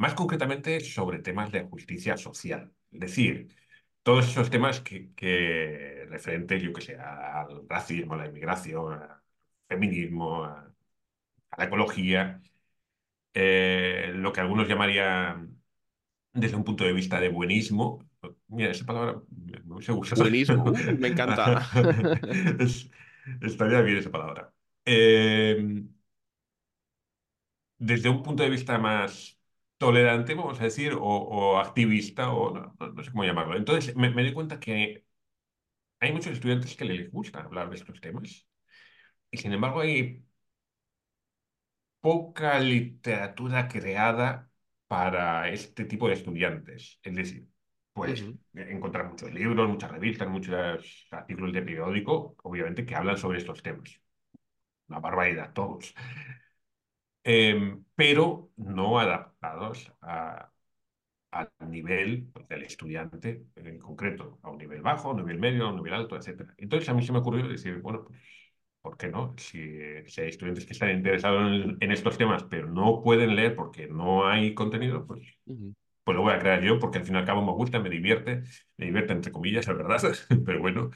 Más 0.00 0.14
concretamente 0.14 0.80
sobre 0.80 1.18
temas 1.20 1.50
de 1.52 1.62
justicia 1.64 2.16
social. 2.16 2.72
Es 2.90 3.00
decir, 3.00 3.48
todos 4.02 4.28
esos 4.28 4.50
temas 4.50 4.80
que, 4.80 5.12
que 5.14 6.06
referentes, 6.08 6.62
yo 6.62 6.72
que 6.72 6.80
sé, 6.82 6.96
al 6.98 7.68
racismo, 7.68 8.14
a 8.14 8.18
la 8.18 8.26
inmigración, 8.26 8.94
al 8.94 9.21
feminismo, 9.72 10.44
a, 10.44 10.72
a 11.50 11.56
la 11.58 11.64
ecología, 11.66 12.42
eh, 13.34 14.12
lo 14.14 14.32
que 14.32 14.40
algunos 14.40 14.68
llamarían 14.68 15.62
desde 16.32 16.56
un 16.56 16.64
punto 16.64 16.84
de 16.84 16.92
vista 16.92 17.20
de 17.20 17.28
buenismo. 17.30 18.00
Mira, 18.48 18.70
esa 18.72 18.86
palabra 18.86 19.22
me 19.30 19.58
gustado. 19.94 19.94
Buenismo, 20.14 20.62
uh, 20.64 20.96
me 20.98 21.08
encanta. 21.08 21.60
Es- 22.60 22.90
estaría 23.42 23.80
bien 23.82 23.98
esa 23.98 24.10
palabra. 24.10 24.52
Eh, 24.84 25.84
desde 27.78 28.08
un 28.08 28.22
punto 28.22 28.42
de 28.42 28.50
vista 28.50 28.78
más 28.78 29.38
tolerante, 29.78 30.34
vamos 30.34 30.60
a 30.60 30.64
decir, 30.64 30.92
o, 30.94 31.00
o 31.02 31.58
activista, 31.58 32.32
o 32.32 32.74
no 32.94 33.02
sé 33.04 33.10
cómo 33.10 33.24
llamarlo. 33.24 33.56
Entonces, 33.56 33.96
me, 33.96 34.10
me 34.10 34.22
doy 34.22 34.32
cuenta 34.34 34.60
que 34.60 35.04
hay 36.00 36.12
muchos 36.12 36.32
estudiantes 36.34 36.76
que 36.76 36.84
les 36.86 37.10
gusta 37.12 37.40
hablar 37.42 37.70
de 37.70 37.76
estos 37.76 38.00
temas. 38.02 38.46
Y 39.32 39.38
sin 39.38 39.52
embargo, 39.52 39.80
hay 39.80 40.24
poca 42.00 42.58
literatura 42.60 43.68
creada 43.68 44.50
para 44.88 45.48
este 45.50 45.84
tipo 45.84 46.08
de 46.08 46.14
estudiantes. 46.14 46.98
Es 47.02 47.14
decir, 47.14 47.48
Ujú, 48.04 48.38
encontrar 48.54 49.08
muchos 49.08 49.32
libros, 49.32 49.68
muchas 49.68 49.90
revistas, 49.90 50.28
muchos 50.28 51.06
artículos 51.10 51.52
de 51.52 51.62
periódico, 51.62 52.36
obviamente, 52.42 52.84
que 52.86 52.94
hablan 52.94 53.16
sobre 53.18 53.38
estos 53.38 53.62
temas. 53.62 54.00
Una 54.88 55.00
barbaridad, 55.00 55.52
todos. 55.54 55.94
Em, 57.24 57.84
pero 57.94 58.50
no 58.56 58.98
adaptados 58.98 59.92
a- 60.00 60.50
al 61.32 61.50
nivel 61.70 62.28
pues, 62.32 62.48
del 62.48 62.64
estudiante 62.64 63.46
en 63.56 63.78
concreto, 63.78 64.40
a 64.42 64.50
un 64.50 64.58
nivel 64.58 64.82
bajo, 64.82 65.08
a 65.10 65.12
un 65.12 65.18
nivel 65.18 65.38
medio, 65.40 65.66
a 65.66 65.70
un 65.70 65.76
nivel 65.76 65.94
alto, 65.94 66.16
etcétera. 66.16 66.54
Entonces 66.58 66.88
a 66.90 66.94
mí 66.94 67.02
se 67.04 67.12
me 67.12 67.18
ocurrió 67.20 67.48
decir, 67.48 67.80
bueno, 67.82 68.04
pues, 68.06 68.20
¿por 68.82 68.96
qué 68.96 69.08
no? 69.08 69.34
Si, 69.38 69.58
si 70.08 70.20
hay 70.20 70.28
estudiantes 70.28 70.66
que 70.66 70.72
están 70.74 70.90
interesados 70.90 71.42
en, 71.52 71.76
en 71.80 71.92
estos 71.92 72.18
temas, 72.18 72.44
pero 72.44 72.68
no 72.68 73.02
pueden 73.02 73.36
leer 73.36 73.56
porque 73.56 73.86
no 73.88 74.26
hay 74.28 74.54
contenido, 74.54 75.06
pues, 75.06 75.22
pues 76.04 76.16
lo 76.16 76.22
voy 76.22 76.34
a 76.34 76.38
crear 76.40 76.62
yo, 76.62 76.78
porque 76.80 76.98
al 76.98 77.04
fin 77.06 77.16
y 77.16 77.18
al 77.18 77.26
cabo 77.26 77.42
me 77.44 77.52
gusta, 77.52 77.80
me 77.80 77.90
divierte, 77.90 78.44
me 78.78 78.86
divierte 78.86 79.12
entre 79.14 79.32
comillas, 79.32 79.68
es 79.68 79.76
verdad, 79.76 80.00
pero 80.46 80.60
bueno, 80.60 80.90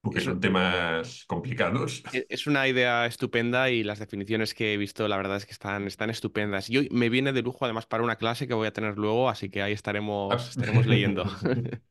porque 0.00 0.20
son 0.20 0.40
temas 0.40 1.24
complicados. 1.26 2.02
e- 2.12 2.26
es 2.28 2.46
una 2.46 2.66
idea 2.68 3.06
estupenda 3.06 3.70
y 3.70 3.82
las 3.82 3.98
definiciones 3.98 4.54
que 4.54 4.74
he 4.74 4.76
visto, 4.76 5.08
la 5.08 5.16
verdad 5.16 5.36
es 5.38 5.46
que 5.46 5.52
están, 5.52 5.86
están 5.86 6.10
estupendas. 6.10 6.70
Y 6.70 6.78
hoy 6.78 6.88
me 6.90 7.08
viene 7.08 7.32
de 7.32 7.42
lujo 7.42 7.64
además 7.64 7.86
para 7.86 8.02
una 8.04 8.16
clase 8.16 8.46
que 8.48 8.54
voy 8.54 8.66
a 8.68 8.72
tener 8.72 8.96
luego, 8.98 9.28
así 9.28 9.50
que 9.50 9.62
ahí 9.62 9.72
estaremos, 9.72 10.48
estaremos 10.50 10.86
leyendo. 10.86 11.24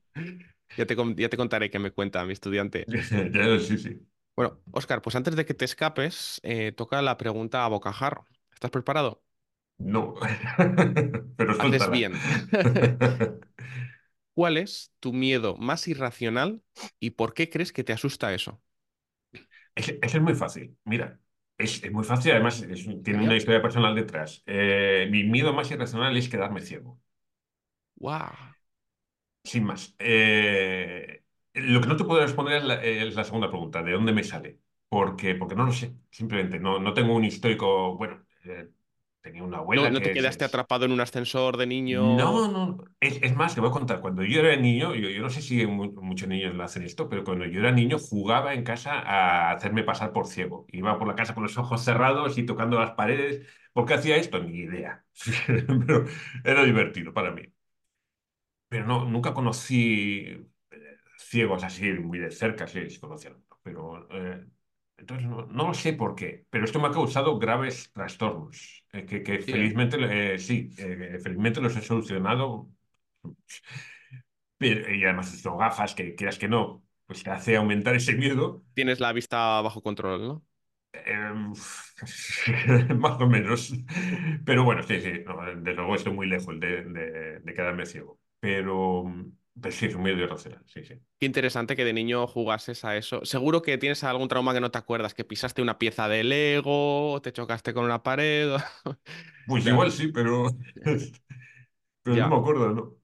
Ya 0.76 0.86
te, 0.88 0.96
ya 1.18 1.30
te 1.30 1.38
contaré 1.38 1.70
qué 1.70 1.80
me 1.80 1.92
cuenta 1.92 2.26
mi 2.26 2.34
estudiante. 2.34 2.88
Ya, 3.34 3.60
sí, 3.60 3.78
sí. 3.78 4.13
Bueno, 4.36 4.60
Oscar, 4.72 5.02
pues 5.02 5.16
antes 5.16 5.36
de 5.36 5.46
que 5.46 5.54
te 5.54 5.66
escapes, 5.66 6.40
eh, 6.44 6.72
toca 6.72 7.02
la 7.02 7.18
pregunta 7.18 7.66
a 7.66 7.68
bocajarro. 7.70 8.26
¿Estás 8.54 8.72
preparado? 8.72 9.24
No, 9.80 10.16
pero 11.38 11.54
Haces 11.58 11.88
bien. 11.90 12.22
¿Cuál 14.36 14.58
es 14.58 14.92
tu 15.00 15.12
miedo 15.14 15.58
más 15.58 15.88
irracional 15.88 16.64
y 17.00 17.12
por 17.12 17.34
qué 17.34 17.50
crees 17.50 17.72
que 17.74 17.84
te 17.84 17.94
asusta 17.94 18.34
eso? 18.34 18.62
Ese 19.76 20.00
es 20.02 20.22
muy 20.22 20.36
fácil. 20.36 20.78
Mira, 20.86 21.20
es, 21.58 21.84
es 21.84 21.92
muy 21.92 22.04
fácil, 22.04 22.32
además 22.32 22.62
es 22.62 22.86
tiene 23.04 23.24
una 23.24 23.36
historia 23.36 23.62
personal 23.62 23.96
detrás. 23.96 24.44
Eh, 24.46 25.08
mi 25.12 25.24
miedo 25.24 25.54
más 25.54 25.72
irracional 25.72 26.16
es 26.18 26.30
quedarme 26.30 26.62
ciego, 26.62 27.00
¡Wow! 28.00 28.54
sin 29.44 29.64
más. 29.66 29.96
Eh, 30.00 31.23
lo 31.54 31.82
que 31.82 31.88
no 31.88 31.96
te 31.98 32.04
puedo 32.06 32.22
responder 32.22 32.58
es 32.58 32.64
la, 32.66 32.84
es 32.84 33.16
la 33.16 33.24
segunda 33.24 33.50
pregunta, 33.50 33.84
¿de 33.84 33.92
dónde 33.94 34.14
me 34.14 34.24
sale? 34.24 34.60
Porque, 34.90 35.36
porque 35.36 35.56
no 35.56 35.66
lo 35.66 35.72
sé, 35.72 35.96
simplemente 36.12 36.60
no, 36.60 36.80
no 36.80 36.94
tengo 36.94 37.16
un 37.16 37.26
histórico, 37.26 37.96
bueno, 37.98 38.26
eh, 38.46 38.70
tenía 39.22 39.44
una 39.44 39.58
¿No, 39.76 39.82
abuela 39.82 39.94
no 39.94 40.02
te 40.02 40.10
que 40.10 40.14
es, 40.14 40.16
quedaste 40.16 40.46
es- 40.46 40.46
atrapado 40.46 40.86
en 40.86 40.92
un 40.94 41.02
ascensor 41.02 41.58
de 41.58 41.68
niño? 41.68 42.04
No, 42.06 42.48
no, 42.48 42.78
es, 43.02 43.22
es 43.22 43.36
más, 43.36 43.54
te 43.56 43.60
voy 43.60 43.70
a 43.70 43.74
contar, 43.74 44.00
cuando 44.00 44.24
yo 44.24 44.40
era 44.40 44.56
niño, 44.56 44.96
yo, 44.96 45.10
yo 45.10 45.22
no 45.22 45.30
sé 45.30 45.42
si 45.42 45.66
mu- 45.68 45.92
muchos 46.02 46.30
niños 46.30 46.56
lo 46.56 46.64
hacen 46.64 46.84
esto, 46.84 47.10
pero 47.10 47.26
cuando 47.26 47.46
yo 47.46 47.60
era 47.60 47.72
niño 47.74 48.00
jugaba 48.00 48.54
en 48.54 48.64
casa 48.64 49.00
a 49.00 49.52
hacerme 49.52 49.84
pasar 49.84 50.14
por 50.14 50.26
ciego. 50.28 50.66
Iba 50.70 50.98
por 50.98 51.08
la 51.10 51.16
casa 51.16 51.34
con 51.34 51.44
los 51.44 51.58
ojos 51.58 51.84
cerrados 51.84 52.38
y 52.38 52.46
tocando 52.46 52.80
las 52.80 52.92
paredes. 52.92 53.46
¿Por 53.74 53.86
qué 53.86 53.96
hacía 53.96 54.16
esto? 54.16 54.40
Ni 54.42 54.60
idea. 54.60 55.06
Pero 55.86 56.06
era 56.46 56.64
divertido 56.64 57.14
para 57.14 57.32
mí. 57.32 57.44
Pero 58.70 58.86
no, 58.88 59.06
nunca 59.06 59.34
conocí 59.34 60.52
ciegos 61.26 61.64
así 61.64 61.92
muy 61.94 62.20
de 62.20 62.32
cerca, 62.32 62.68
sí, 62.68 62.90
sí 62.90 63.00
conocían, 63.00 63.44
pero 63.64 64.08
eh, 64.12 64.46
entonces 64.98 65.28
no, 65.28 65.46
no 65.48 65.74
sé 65.74 65.94
por 65.94 66.16
qué, 66.16 66.46
pero 66.50 66.66
esto 66.66 66.80
me 66.80 66.88
ha 66.88 66.92
causado 66.92 67.38
graves 67.40 67.92
trastornos, 67.94 68.86
eh, 68.94 69.06
que, 69.06 69.24
que 69.24 69.40
Sí, 69.46 69.54
felizmente, 69.54 69.98
eh, 70.36 70.40
sí, 70.40 70.70
eh, 70.78 71.20
felizmente 71.24 71.62
los 71.62 71.76
he 71.76 71.82
solucionado, 71.82 72.70
pero, 74.58 74.94
y 74.94 75.04
además 75.04 75.30
son 75.42 75.58
gafas 75.58 75.94
que 75.96 76.16
quieras 76.16 76.38
que 76.40 76.48
no, 76.48 76.84
pues 77.06 77.24
te 77.24 77.30
hace 77.32 77.56
aumentar 77.58 77.96
ese 77.96 78.14
miedo, 78.16 78.64
Tienes 78.76 79.00
la 79.00 79.14
vista 79.14 79.62
bajo 79.62 79.82
control, 79.82 80.28
¿no? 80.28 80.46
eh, 80.94 81.34
más 82.96 83.22
o 83.22 83.28
menos, 83.28 83.74
pero 84.46 84.64
bueno, 84.64 84.84
sí, 84.84 85.02
sí, 85.02 85.12
no, 85.26 85.42
desde 85.56 85.74
luego 85.74 85.96
estoy 85.96 86.14
muy 86.14 86.28
lejos 86.28 86.60
de, 86.60 86.84
de, 86.86 87.40
de 87.40 87.54
quedarme 87.54 87.86
ciego, 87.86 88.20
pero 88.40 89.04
sí, 89.72 89.86
es 89.88 89.96
un 89.96 90.04
miedo 90.04 90.20
irracional, 90.20 90.64
sí, 90.68 90.84
sí. 90.84 90.96
Qué 91.20 91.26
interesante 91.28 91.76
que 91.78 91.86
de 91.86 91.94
niño 91.94 92.28
jugases 92.28 92.84
a 92.84 92.98
eso. 92.98 93.24
Seguro 93.24 93.62
que 93.62 93.78
tienes 93.78 94.04
algún 94.04 94.28
trauma 94.28 94.54
que 94.54 94.60
no 94.60 94.72
te 94.72 94.78
acuerdas, 94.78 95.14
que 95.14 95.24
pisaste 95.24 95.62
una 95.62 95.78
pieza 95.80 96.10
de 96.10 96.24
Lego, 96.26 97.22
te 97.24 97.32
chocaste 97.32 97.74
con 97.74 97.86
una 97.86 98.04
pared. 98.04 98.54
o- 98.56 98.58
Pues 99.46 99.66
igual 99.68 99.92
sí, 99.92 100.08
pero, 100.10 100.48
pero 102.04 102.18
no 102.18 102.28
ya. 102.28 102.30
me 102.30 102.36
acuerdo, 102.38 102.70
¿no? 102.72 102.98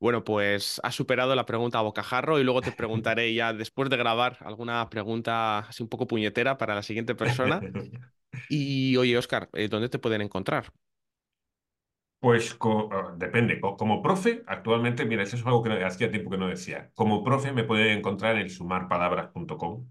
Bueno, 0.00 0.24
pues 0.24 0.80
has 0.82 0.94
superado 0.96 1.34
la 1.36 1.46
pregunta 1.46 1.78
a 1.78 1.82
bocajarro 1.82 2.40
y 2.40 2.44
luego 2.44 2.62
te 2.64 2.72
preguntaré 2.72 3.32
ya 3.34 3.52
después 3.52 3.88
de 3.88 3.96
grabar 3.96 4.36
alguna 4.40 4.88
pregunta 4.90 5.58
así 5.60 5.82
un 5.82 5.88
poco 5.88 6.08
puñetera 6.08 6.58
para 6.58 6.74
la 6.74 6.82
siguiente 6.82 7.14
persona. 7.14 7.68
Y 8.48 8.96
oye, 8.98 9.18
Oscar, 9.18 9.50
eh, 9.54 9.68
¿dónde 9.68 9.88
te 9.90 9.98
pueden 10.00 10.22
encontrar? 10.22 10.72
Pues 12.22 12.56
ah, 12.62 13.14
depende. 13.18 13.60
Co- 13.60 13.76
Como 13.76 14.00
profe, 14.02 14.42
actualmente, 14.46 15.04
mira, 15.04 15.22
eso 15.24 15.36
es 15.36 15.44
algo 15.46 15.62
que 15.62 15.84
hacía 15.84 16.10
tiempo 16.10 16.30
que 16.30 16.38
no 16.38 16.48
decía. 16.48 16.90
Como 16.94 17.22
profe 17.24 17.52
me 17.52 17.64
pueden 17.64 17.98
encontrar 17.98 18.36
en 18.38 18.48
sumarpalabras.com, 18.50 19.90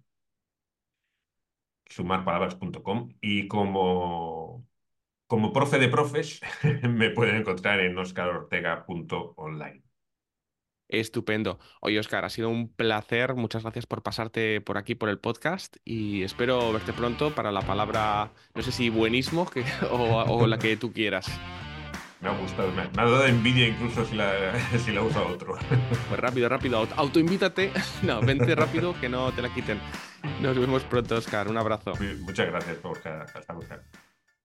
sumarpalabras.com 1.90 3.10
y 3.22 3.48
como, 3.48 4.68
como 5.28 5.54
profe 5.54 5.80
de 5.80 5.90
profes 5.90 6.42
me 6.84 7.12
pueden 7.12 7.38
encontrar 7.38 7.80
en 7.82 7.98
oscarortega.online. 7.98 9.84
Estupendo. 10.90 11.58
Oye, 11.80 12.00
Oscar, 12.00 12.26
ha 12.26 12.30
sido 12.30 12.50
un 12.50 12.68
placer. 12.74 13.34
Muchas 13.36 13.64
gracias 13.64 13.86
por 13.88 14.04
pasarte 14.04 14.60
por 14.60 14.78
aquí 14.78 14.94
por 14.94 15.08
el 15.10 15.20
podcast 15.20 15.78
y 15.86 16.24
espero 16.24 16.72
verte 16.74 16.92
pronto 16.94 17.34
para 17.34 17.52
la 17.54 17.66
palabra, 17.66 18.34
no 18.54 18.62
sé 18.62 18.74
si 18.74 18.90
buenismo 18.90 19.50
que, 19.50 19.64
o 19.92 20.48
la 20.48 20.60
que 20.60 20.76
tú 20.78 20.92
quieras. 20.92 21.42
Me 22.22 22.30
ha 22.30 22.38
gustado, 22.38 22.72
me, 22.72 22.82
ha 22.84 22.88
dado 23.04 23.26
envidia 23.26 23.68
incluso 23.68 24.06
si 24.06 24.16
la, 24.16 24.32
si 24.86 24.92
la 24.92 25.02
usa 25.02 25.22
otro. 25.24 25.56
Pues 26.10 26.20
rápido, 26.20 26.48
rápido, 26.50 26.78
auto- 26.78 26.94
autoinvítate. 26.98 27.72
No, 28.04 28.22
vente 28.22 28.54
rápido 28.56 28.94
que 29.00 29.10
no 29.10 29.32
te 29.32 29.42
la 29.42 29.50
quiten. 29.54 29.80
Nos 30.40 30.58
vemos 30.58 30.84
pronto, 30.84 31.16
Oscar. 31.16 31.48
Un 31.48 31.58
abrazo. 31.58 31.94
Muchas 32.20 32.48
gracias, 32.48 32.82
Borja. 32.82 33.24
Hasta 33.24 33.54
luego. 33.54 33.76